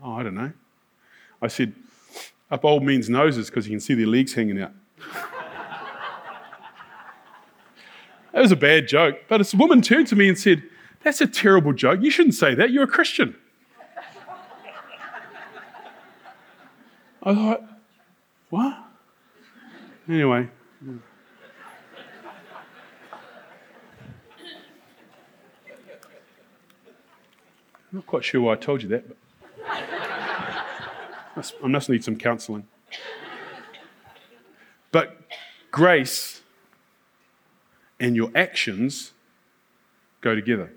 oh, 0.03 0.13
I 0.13 0.23
don't 0.23 0.35
know. 0.35 0.51
I 1.41 1.47
said, 1.47 1.73
up 2.49 2.65
old 2.65 2.83
men's 2.83 3.09
noses 3.09 3.49
because 3.49 3.67
you 3.67 3.71
can 3.71 3.79
see 3.79 3.93
their 3.93 4.07
legs 4.07 4.33
hanging 4.33 4.61
out. 4.61 4.71
that 8.35 8.41
was 8.41 8.51
a 8.51 8.57
bad 8.57 8.89
joke. 8.89 9.21
But 9.29 9.37
this 9.37 9.53
woman 9.53 9.81
turned 9.81 10.07
to 10.07 10.15
me 10.15 10.27
and 10.27 10.37
said, 10.37 10.61
That's 11.03 11.21
a 11.21 11.27
terrible 11.27 11.71
joke. 11.71 12.01
You 12.01 12.11
shouldn't 12.11 12.35
say 12.35 12.53
that. 12.53 12.69
You're 12.69 12.83
a 12.83 12.87
Christian. 12.87 13.33
I 17.23 17.33
thought, 17.33 17.63
what? 18.49 18.77
Anyway. 20.09 20.49
I'm 20.81 21.01
not 27.91 28.05
quite 28.05 28.25
sure 28.25 28.41
why 28.41 28.51
I 28.51 28.55
told 28.57 28.83
you 28.83 28.89
that, 28.89 29.07
but 31.35 31.53
I 31.63 31.67
must 31.67 31.89
need 31.89 32.03
some 32.03 32.17
counseling. 32.17 32.67
But 34.91 35.21
grace 35.71 36.41
and 37.99 38.15
your 38.15 38.29
actions 38.35 39.13
go 40.21 40.35
together. 40.35 40.71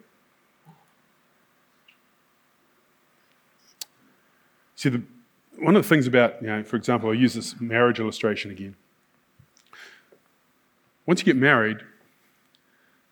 See, 4.76 4.90
the, 4.90 5.02
one 5.58 5.74
of 5.74 5.82
the 5.82 5.88
things 5.88 6.06
about, 6.06 6.40
you 6.40 6.46
know, 6.46 6.62
for 6.62 6.76
example, 6.76 7.08
I'll 7.08 7.14
use 7.14 7.34
this 7.34 7.60
marriage 7.60 7.98
illustration 7.98 8.50
again. 8.50 8.76
Once 11.04 11.20
you 11.20 11.24
get 11.24 11.36
married, 11.36 11.78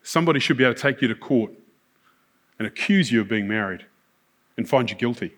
somebody 0.02 0.38
should 0.38 0.56
be 0.56 0.62
able 0.62 0.74
to 0.74 0.80
take 0.80 1.02
you 1.02 1.08
to 1.08 1.14
court 1.14 1.52
and 2.58 2.68
accuse 2.68 3.10
you 3.10 3.20
of 3.20 3.28
being 3.28 3.48
married 3.48 3.86
and 4.56 4.68
find 4.68 4.90
you 4.90 4.96
guilty. 4.96 5.32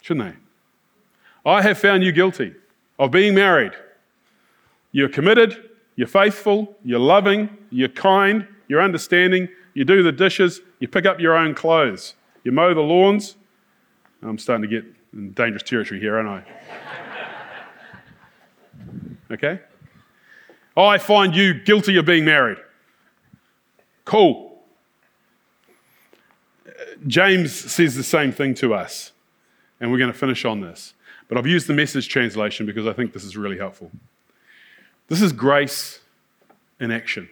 Shouldn't 0.00 0.32
they? 0.32 1.50
I 1.50 1.60
have 1.60 1.78
found 1.78 2.02
you 2.02 2.12
guilty 2.12 2.54
of 2.98 3.10
being 3.10 3.34
married. 3.34 3.72
You're 4.92 5.08
committed, 5.08 5.70
you're 5.96 6.08
faithful, 6.08 6.76
you're 6.84 6.98
loving, 6.98 7.56
you're 7.70 7.88
kind, 7.88 8.46
you're 8.68 8.82
understanding, 8.82 9.48
you 9.74 9.84
do 9.84 10.02
the 10.02 10.12
dishes, 10.12 10.60
you 10.80 10.88
pick 10.88 11.06
up 11.06 11.20
your 11.20 11.36
own 11.36 11.54
clothes, 11.54 12.14
you 12.42 12.52
mow 12.52 12.74
the 12.74 12.80
lawns, 12.80 13.36
I'm 14.22 14.38
starting 14.38 14.68
to 14.68 14.80
get 14.80 14.84
in 15.12 15.32
dangerous 15.32 15.62
territory 15.62 16.00
here, 16.00 16.16
aren't 16.16 16.28
I? 16.28 16.44
Okay? 19.30 19.58
I 20.76 20.98
find 20.98 21.34
you 21.34 21.54
guilty 21.54 21.96
of 21.96 22.04
being 22.04 22.24
married. 22.24 22.58
Cool. 24.04 24.62
James 27.06 27.52
says 27.52 27.94
the 27.94 28.02
same 28.02 28.32
thing 28.32 28.54
to 28.54 28.74
us, 28.74 29.12
and 29.80 29.90
we're 29.90 29.98
going 29.98 30.12
to 30.12 30.18
finish 30.18 30.44
on 30.44 30.60
this. 30.60 30.94
But 31.28 31.38
I've 31.38 31.46
used 31.46 31.66
the 31.66 31.74
message 31.74 32.08
translation 32.08 32.66
because 32.66 32.86
I 32.86 32.92
think 32.92 33.12
this 33.12 33.24
is 33.24 33.36
really 33.36 33.58
helpful. 33.58 33.90
This 35.08 35.20
is 35.20 35.32
grace 35.32 36.00
in 36.80 36.90
action. 36.90 37.28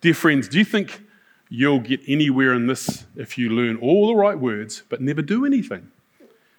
Dear 0.00 0.14
friends, 0.14 0.48
do 0.48 0.58
you 0.58 0.64
think 0.64 1.00
you'll 1.48 1.80
get 1.80 2.00
anywhere 2.06 2.52
in 2.54 2.66
this 2.66 3.04
if 3.16 3.38
you 3.38 3.50
learn 3.50 3.76
all 3.76 4.08
the 4.08 4.14
right 4.14 4.38
words 4.38 4.82
but 4.88 5.00
never 5.00 5.22
do 5.22 5.44
anything. 5.44 5.90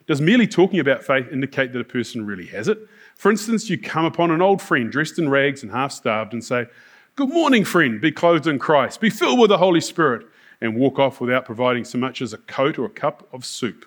Does 0.06 0.22
merely 0.22 0.48
talking 0.48 0.80
about 0.80 1.04
faith 1.04 1.28
indicate 1.32 1.74
that 1.74 1.80
a 1.80 1.86
person 1.86 2.26
really 2.26 2.46
has 2.48 2.70
it? 2.70 2.80
For 3.16 3.30
instance, 3.30 3.70
you 3.70 3.78
come 3.78 4.06
upon 4.06 4.32
an 4.32 4.42
old 4.42 4.62
friend 4.62 4.90
dressed 4.90 5.20
in 5.20 5.28
rags 5.28 5.64
and 5.64 5.72
half 5.72 5.92
starved 5.92 6.34
and 6.34 6.44
say, 6.44 6.68
Good 7.16 7.30
morning, 7.30 7.66
friend, 7.66 8.00
be 8.00 8.12
clothed 8.12 8.48
in 8.48 8.60
Christ, 8.60 9.02
be 9.02 9.10
filled 9.10 9.40
with 9.40 9.50
the 9.50 9.58
Holy 9.58 9.82
Spirit, 9.82 10.28
and 10.62 10.76
walk 10.76 11.00
off 11.00 11.20
without 11.20 11.46
providing 11.46 11.84
so 11.84 11.98
much 11.98 12.22
as 12.22 12.32
a 12.32 12.38
coat 12.38 12.78
or 12.78 12.86
a 12.86 12.90
cup 12.90 13.28
of 13.34 13.44
soup. 13.44 13.86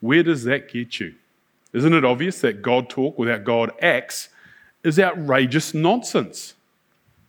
Where 0.00 0.22
does 0.22 0.44
that 0.44 0.72
get 0.72 0.98
you? 0.98 1.14
Isn't 1.72 1.92
it 1.92 2.04
obvious 2.04 2.40
that 2.40 2.62
God 2.62 2.88
talk 2.88 3.18
without 3.18 3.44
God 3.44 3.70
acts 3.80 4.30
is 4.84 4.98
outrageous 4.98 5.74
nonsense? 5.74 6.54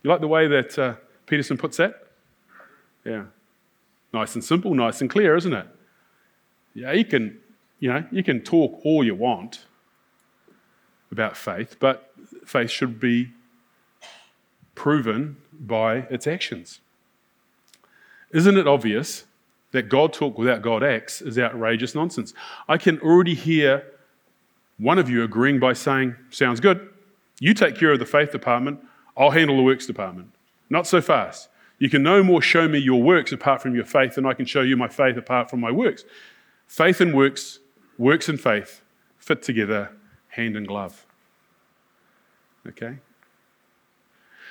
You 0.02 0.10
like 0.10 0.20
the 0.20 0.28
way 0.28 0.46
that 0.48 0.78
uh, 0.78 0.94
Peterson 1.26 1.56
puts 1.56 1.76
that? 1.78 2.08
Yeah. 3.04 3.24
Nice 4.12 4.34
and 4.34 4.44
simple, 4.44 4.74
nice 4.74 5.00
and 5.00 5.10
clear, 5.10 5.36
isn't 5.36 5.52
it? 5.52 5.66
Yeah, 6.74 6.92
you 6.92 7.04
can, 7.04 7.38
you 7.80 7.92
know, 7.92 8.04
you 8.10 8.22
can 8.22 8.40
talk 8.40 8.80
all 8.84 9.04
you 9.04 9.14
want 9.14 9.66
about 11.10 11.36
faith, 11.36 11.76
but 11.78 12.12
faith 12.44 12.70
should 12.70 12.98
be 12.98 13.30
proven 14.74 15.36
by 15.52 15.98
its 16.10 16.26
actions. 16.26 16.80
Isn't 18.32 18.56
it 18.56 18.66
obvious 18.66 19.24
that 19.70 19.88
God 19.88 20.12
talk 20.12 20.36
without 20.36 20.62
God 20.62 20.82
acts 20.82 21.22
is 21.22 21.38
outrageous 21.38 21.94
nonsense? 21.94 22.34
I 22.68 22.78
can 22.78 22.98
already 23.00 23.34
hear 23.34 23.84
one 24.78 24.98
of 24.98 25.08
you 25.08 25.22
agreeing 25.22 25.60
by 25.60 25.72
saying, 25.72 26.16
Sounds 26.30 26.58
good. 26.58 26.88
You 27.44 27.52
take 27.52 27.76
care 27.76 27.92
of 27.92 27.98
the 27.98 28.06
faith 28.06 28.32
department, 28.32 28.80
I'll 29.18 29.32
handle 29.32 29.58
the 29.58 29.62
works 29.62 29.86
department. 29.86 30.30
Not 30.70 30.86
so 30.86 31.02
fast. 31.02 31.50
You 31.78 31.90
can 31.90 32.02
no 32.02 32.22
more 32.22 32.40
show 32.40 32.66
me 32.66 32.78
your 32.78 33.02
works 33.02 33.32
apart 33.32 33.60
from 33.60 33.74
your 33.74 33.84
faith 33.84 34.14
than 34.14 34.24
I 34.24 34.32
can 34.32 34.46
show 34.46 34.62
you 34.62 34.78
my 34.78 34.88
faith 34.88 35.18
apart 35.18 35.50
from 35.50 35.60
my 35.60 35.70
works. 35.70 36.04
Faith 36.66 37.02
and 37.02 37.12
works, 37.12 37.58
works 37.98 38.30
and 38.30 38.40
faith 38.40 38.80
fit 39.18 39.42
together 39.42 39.92
hand 40.28 40.56
in 40.56 40.64
glove. 40.64 41.04
Okay? 42.66 42.96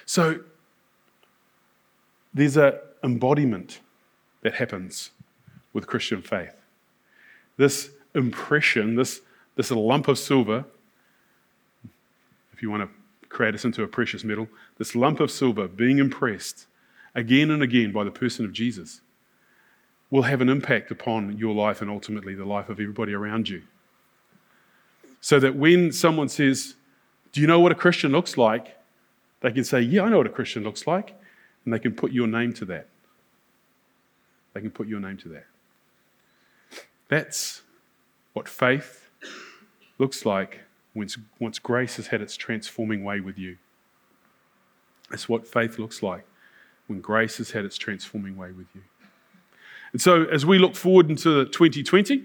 So 0.05 0.41
there's 2.31 2.57
an 2.57 2.73
embodiment 3.03 3.79
that 4.43 4.53
happens 4.53 5.09
with 5.73 5.87
Christian 5.87 6.21
faith. 6.21 6.53
This 7.57 7.89
impression, 8.13 8.97
this, 8.97 9.21
this 9.55 9.71
lump 9.71 10.07
of 10.07 10.19
silver, 10.19 10.65
if 12.53 12.61
you 12.61 12.69
want 12.69 12.83
to 12.83 13.27
create 13.29 13.55
us 13.55 13.65
into 13.65 13.83
a 13.83 13.87
precious 13.87 14.23
metal, 14.23 14.47
this 14.77 14.95
lump 14.95 15.19
of 15.19 15.31
silver 15.31 15.67
being 15.67 15.97
impressed 15.97 16.67
again 17.15 17.51
and 17.51 17.61
again 17.61 17.91
by 17.91 18.03
the 18.03 18.11
person 18.11 18.45
of 18.45 18.53
Jesus 18.53 19.01
will 20.09 20.23
have 20.23 20.41
an 20.41 20.49
impact 20.49 20.91
upon 20.91 21.37
your 21.37 21.53
life 21.53 21.81
and 21.81 21.89
ultimately 21.89 22.35
the 22.35 22.45
life 22.45 22.69
of 22.69 22.79
everybody 22.79 23.13
around 23.13 23.49
you. 23.49 23.63
So 25.21 25.39
that 25.39 25.55
when 25.55 25.91
someone 25.91 26.29
says, 26.29 26.75
Do 27.31 27.41
you 27.41 27.47
know 27.47 27.59
what 27.59 27.71
a 27.71 27.75
Christian 27.75 28.11
looks 28.11 28.37
like? 28.37 28.77
They 29.41 29.51
can 29.51 29.63
say, 29.63 29.81
Yeah, 29.81 30.03
I 30.03 30.09
know 30.09 30.17
what 30.17 30.27
a 30.27 30.31
Christian 30.31 30.63
looks 30.63 30.85
like. 30.85 31.15
And 31.65 31.73
they 31.73 31.79
can 31.79 31.93
put 31.93 32.11
your 32.11 32.27
name 32.27 32.53
to 32.53 32.65
that. 32.65 32.87
They 34.53 34.61
can 34.61 34.69
put 34.69 34.87
your 34.87 34.99
name 34.99 35.17
to 35.17 35.29
that. 35.29 35.45
That's 37.07 37.61
what 38.33 38.47
faith 38.47 39.09
looks 39.97 40.25
like 40.25 40.59
once, 40.95 41.17
once 41.39 41.59
grace 41.59 41.95
has 41.95 42.07
had 42.07 42.21
its 42.21 42.35
transforming 42.35 43.03
way 43.03 43.19
with 43.19 43.37
you. 43.37 43.57
That's 45.09 45.27
what 45.27 45.47
faith 45.47 45.79
looks 45.79 46.01
like 46.01 46.25
when 46.87 47.01
grace 47.01 47.37
has 47.37 47.51
had 47.51 47.65
its 47.65 47.77
transforming 47.77 48.35
way 48.35 48.51
with 48.51 48.67
you. 48.73 48.81
And 49.91 50.01
so, 50.01 50.23
as 50.25 50.45
we 50.45 50.57
look 50.57 50.75
forward 50.75 51.09
into 51.09 51.45
2020, 51.45 52.23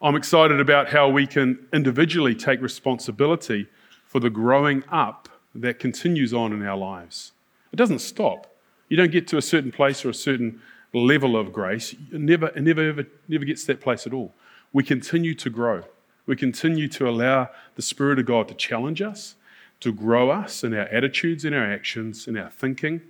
I'm 0.00 0.16
excited 0.16 0.60
about 0.60 0.88
how 0.88 1.08
we 1.08 1.26
can 1.26 1.66
individually 1.72 2.34
take 2.34 2.60
responsibility 2.60 3.68
for 4.04 4.20
the 4.20 4.30
growing 4.30 4.82
up 4.90 5.28
that 5.54 5.78
continues 5.78 6.32
on 6.34 6.52
in 6.52 6.66
our 6.66 6.76
lives. 6.76 7.32
It 7.72 7.76
doesn't 7.76 8.00
stop. 8.00 8.54
You 8.88 8.96
don't 8.96 9.10
get 9.10 9.26
to 9.28 9.36
a 9.36 9.42
certain 9.42 9.72
place 9.72 10.04
or 10.04 10.10
a 10.10 10.14
certain 10.14 10.60
level 10.94 11.36
of 11.36 11.52
grace. 11.52 11.92
It 11.92 12.20
never, 12.20 12.48
it 12.48 12.62
never, 12.62 12.88
ever, 12.88 13.06
never 13.28 13.44
gets 13.44 13.62
to 13.62 13.66
that 13.68 13.80
place 13.80 14.06
at 14.06 14.12
all. 14.12 14.34
We 14.72 14.82
continue 14.82 15.34
to 15.34 15.50
grow. 15.50 15.82
We 16.26 16.36
continue 16.36 16.88
to 16.88 17.08
allow 17.08 17.50
the 17.76 17.82
Spirit 17.82 18.18
of 18.18 18.26
God 18.26 18.48
to 18.48 18.54
challenge 18.54 19.00
us, 19.00 19.36
to 19.80 19.92
grow 19.92 20.30
us 20.30 20.64
in 20.64 20.74
our 20.74 20.86
attitudes, 20.86 21.44
in 21.44 21.54
our 21.54 21.72
actions, 21.72 22.26
in 22.26 22.36
our 22.36 22.50
thinking, 22.50 23.00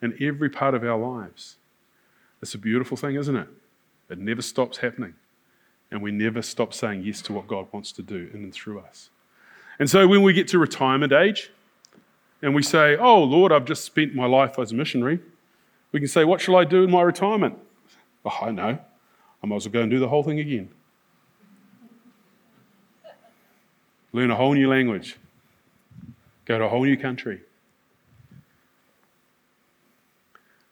in 0.00 0.16
every 0.20 0.48
part 0.48 0.74
of 0.74 0.82
our 0.82 0.98
lives. 0.98 1.56
It's 2.40 2.54
a 2.54 2.58
beautiful 2.58 2.96
thing, 2.96 3.16
isn't 3.16 3.36
it? 3.36 3.48
It 4.08 4.18
never 4.18 4.42
stops 4.42 4.78
happening. 4.78 5.14
And 5.90 6.02
we 6.02 6.10
never 6.10 6.42
stop 6.42 6.72
saying 6.72 7.02
yes 7.02 7.22
to 7.22 7.32
what 7.32 7.46
God 7.46 7.66
wants 7.72 7.92
to 7.92 8.02
do 8.02 8.30
in 8.32 8.44
and 8.44 8.52
through 8.52 8.80
us. 8.80 9.10
And 9.78 9.88
so 9.88 10.06
when 10.06 10.22
we 10.22 10.32
get 10.32 10.48
to 10.48 10.58
retirement 10.58 11.12
age, 11.12 11.50
and 12.42 12.54
we 12.54 12.62
say, 12.62 12.96
Oh, 12.96 13.22
Lord, 13.22 13.52
I've 13.52 13.64
just 13.64 13.84
spent 13.84 14.14
my 14.14 14.26
life 14.26 14.58
as 14.58 14.72
a 14.72 14.74
missionary, 14.74 15.20
we 15.92 16.00
can 16.00 16.08
say, 16.08 16.24
What 16.24 16.40
shall 16.40 16.56
I 16.56 16.64
do 16.64 16.84
in 16.84 16.90
my 16.90 17.02
retirement? 17.02 17.58
Oh, 18.24 18.38
I 18.42 18.50
know. 18.50 18.78
I 19.42 19.46
might 19.46 19.56
as 19.56 19.66
well 19.66 19.72
go 19.72 19.82
and 19.82 19.90
do 19.90 19.98
the 19.98 20.08
whole 20.08 20.22
thing 20.22 20.40
again. 20.40 20.68
Learn 24.12 24.30
a 24.30 24.36
whole 24.36 24.54
new 24.54 24.68
language, 24.68 25.16
go 26.44 26.58
to 26.58 26.64
a 26.64 26.68
whole 26.68 26.84
new 26.84 26.96
country. 26.96 27.42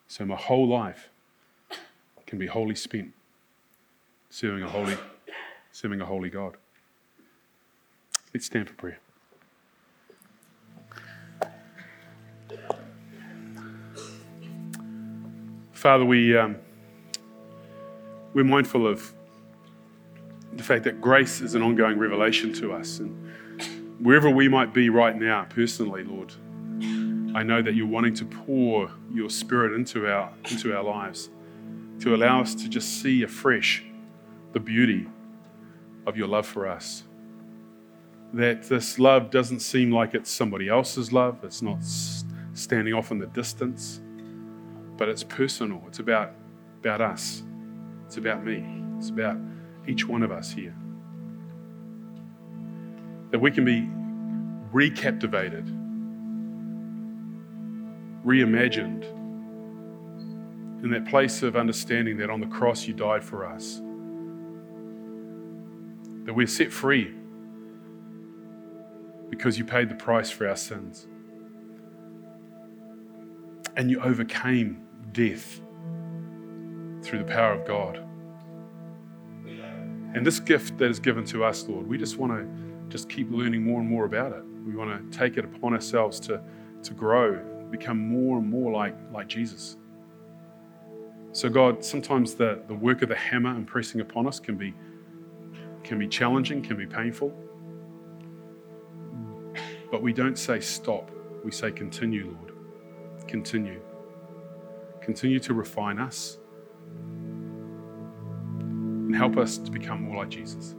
So 0.08 0.24
my 0.24 0.36
whole 0.36 0.66
life 0.66 1.10
can 2.26 2.38
be 2.38 2.46
wholly 2.46 2.74
spent 2.74 3.12
serving 4.30 4.62
a 4.62 4.68
holy, 4.68 4.96
serving 5.72 6.00
a 6.00 6.04
holy 6.04 6.28
God. 6.28 6.56
Let's 8.34 8.44
stand 8.44 8.68
for 8.68 8.74
prayer. 8.74 8.98
Father, 15.72 16.04
we, 16.04 16.36
um, 16.36 16.56
we're 18.34 18.44
mindful 18.44 18.86
of 18.86 19.15
the 20.56 20.62
fact 20.62 20.84
that 20.84 21.00
grace 21.00 21.40
is 21.40 21.54
an 21.54 21.62
ongoing 21.62 21.98
revelation 21.98 22.52
to 22.54 22.72
us. 22.72 22.98
And 22.98 23.14
wherever 24.00 24.30
we 24.30 24.48
might 24.48 24.72
be 24.72 24.88
right 24.88 25.16
now, 25.16 25.46
personally, 25.48 26.04
Lord, 26.04 26.32
I 27.36 27.42
know 27.42 27.60
that 27.62 27.74
you're 27.74 27.86
wanting 27.86 28.14
to 28.14 28.24
pour 28.24 28.90
your 29.12 29.28
spirit 29.30 29.74
into 29.74 30.10
our, 30.10 30.32
into 30.50 30.76
our 30.76 30.82
lives, 30.82 31.28
to 32.00 32.14
allow 32.14 32.40
us 32.40 32.54
to 32.56 32.68
just 32.68 33.00
see 33.00 33.22
afresh 33.22 33.84
the 34.52 34.60
beauty 34.60 35.06
of 36.06 36.16
your 36.16 36.28
love 36.28 36.46
for 36.46 36.66
us. 36.66 37.04
That 38.32 38.64
this 38.64 38.98
love 38.98 39.30
doesn't 39.30 39.60
seem 39.60 39.90
like 39.90 40.14
it's 40.14 40.30
somebody 40.30 40.68
else's 40.68 41.12
love, 41.12 41.38
it's 41.42 41.62
not 41.62 41.82
standing 42.54 42.94
off 42.94 43.10
in 43.10 43.18
the 43.18 43.26
distance 43.26 44.00
but 44.96 45.08
it's 45.08 45.22
personal. 45.22 45.82
It's 45.86 45.98
about, 45.98 46.32
about 46.80 47.00
us. 47.00 47.42
It's 48.06 48.16
about 48.16 48.44
me. 48.44 48.64
It's 48.98 49.10
about 49.10 49.36
each 49.86 50.06
one 50.06 50.22
of 50.22 50.30
us 50.30 50.52
here. 50.52 50.74
That 53.30 53.40
we 53.40 53.50
can 53.50 53.64
be 53.64 53.88
recaptivated, 54.72 55.66
reimagined 58.24 59.04
in 60.82 60.90
that 60.90 61.06
place 61.06 61.42
of 61.42 61.56
understanding 61.56 62.16
that 62.18 62.30
on 62.30 62.40
the 62.40 62.46
cross 62.46 62.86
you 62.86 62.94
died 62.94 63.24
for 63.24 63.46
us. 63.46 63.80
That 66.24 66.34
we're 66.34 66.46
set 66.46 66.72
free 66.72 67.14
because 69.30 69.58
you 69.58 69.64
paid 69.64 69.88
the 69.88 69.94
price 69.94 70.30
for 70.30 70.48
our 70.48 70.56
sins. 70.56 71.06
And 73.76 73.90
you 73.90 74.00
overcame 74.00 74.82
death 75.12 75.60
through 77.02 77.18
the 77.18 77.24
power 77.24 77.52
of 77.52 77.66
God. 77.66 78.06
And 80.16 80.24
this 80.24 80.40
gift 80.40 80.78
that 80.78 80.88
is 80.88 80.98
given 80.98 81.26
to 81.26 81.44
us, 81.44 81.68
Lord, 81.68 81.86
we 81.86 81.98
just 81.98 82.16
want 82.16 82.32
to 82.32 82.48
just 82.88 83.06
keep 83.10 83.30
learning 83.30 83.62
more 83.62 83.80
and 83.80 83.88
more 83.88 84.06
about 84.06 84.32
it. 84.32 84.42
We 84.66 84.74
want 84.74 85.12
to 85.12 85.18
take 85.18 85.36
it 85.36 85.44
upon 85.44 85.74
ourselves 85.74 86.18
to, 86.20 86.40
to 86.84 86.94
grow, 86.94 87.38
become 87.70 87.98
more 87.98 88.38
and 88.38 88.48
more 88.48 88.72
like, 88.72 88.96
like 89.12 89.28
Jesus. 89.28 89.76
So, 91.32 91.50
God, 91.50 91.84
sometimes 91.84 92.32
the, 92.32 92.62
the 92.66 92.72
work 92.74 93.02
of 93.02 93.10
the 93.10 93.14
hammer 93.14 93.50
impressing 93.50 94.00
upon 94.00 94.26
us 94.26 94.40
can 94.40 94.56
be, 94.56 94.72
can 95.84 95.98
be 95.98 96.08
challenging, 96.08 96.62
can 96.62 96.78
be 96.78 96.86
painful. 96.86 97.34
But 99.90 100.00
we 100.00 100.14
don't 100.14 100.38
say 100.38 100.60
stop, 100.60 101.10
we 101.44 101.52
say 101.52 101.70
continue, 101.70 102.34
Lord. 102.40 102.54
Continue. 103.28 103.82
Continue 105.02 105.40
to 105.40 105.52
refine 105.52 105.98
us 105.98 106.38
and 109.06 109.14
help 109.14 109.36
us 109.36 109.56
to 109.58 109.70
become 109.70 110.02
more 110.02 110.16
like 110.16 110.30
Jesus. 110.30 110.74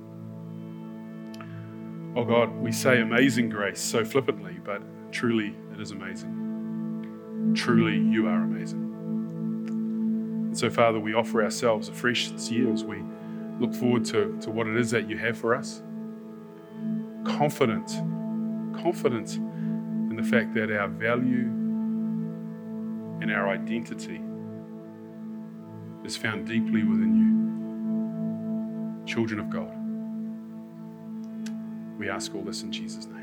Oh 2.15 2.25
God, 2.25 2.51
we 2.57 2.71
say 2.71 2.99
amazing 3.01 3.49
grace 3.49 3.79
so 3.79 4.03
flippantly, 4.03 4.57
but 4.63 4.81
truly 5.11 5.55
it 5.73 5.79
is 5.79 5.91
amazing. 5.91 7.53
Truly, 7.55 7.97
you 7.97 8.27
are 8.27 8.41
amazing. 8.43 8.83
And 10.47 10.57
so, 10.57 10.69
Father, 10.69 10.99
we 10.99 11.13
offer 11.13 11.43
ourselves 11.43 11.87
afresh 11.87 12.29
this 12.31 12.51
year 12.51 12.73
as 12.73 12.83
we 12.83 13.01
look 13.59 13.73
forward 13.73 14.03
to, 14.05 14.37
to 14.41 14.51
what 14.51 14.67
it 14.67 14.75
is 14.75 14.91
that 14.91 15.09
you 15.09 15.17
have 15.17 15.37
for 15.37 15.55
us. 15.55 15.81
Confident, 17.23 17.87
confident 18.75 19.35
in 19.35 20.15
the 20.15 20.23
fact 20.23 20.53
that 20.55 20.71
our 20.71 20.87
value 20.87 21.47
and 23.21 23.31
our 23.31 23.49
identity 23.49 24.21
is 26.03 26.17
found 26.17 26.45
deeply 26.47 26.83
within 26.83 27.15
you. 27.15 27.46
Children 29.17 29.39
of 29.39 29.49
God. 29.49 29.73
We 31.97 32.07
ask 32.07 32.35
all 32.35 32.43
this 32.43 32.61
in 32.61 32.71
Jesus' 32.71 33.07
name. 33.07 33.16